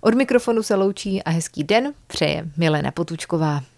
Od 0.00 0.14
mikrofonu 0.14 0.62
se 0.62 0.74
loučí 0.74 1.22
a 1.22 1.30
hezký 1.30 1.64
den 1.64 1.92
přeje 2.06 2.44
Milena 2.56 2.90
Potučková. 2.90 3.62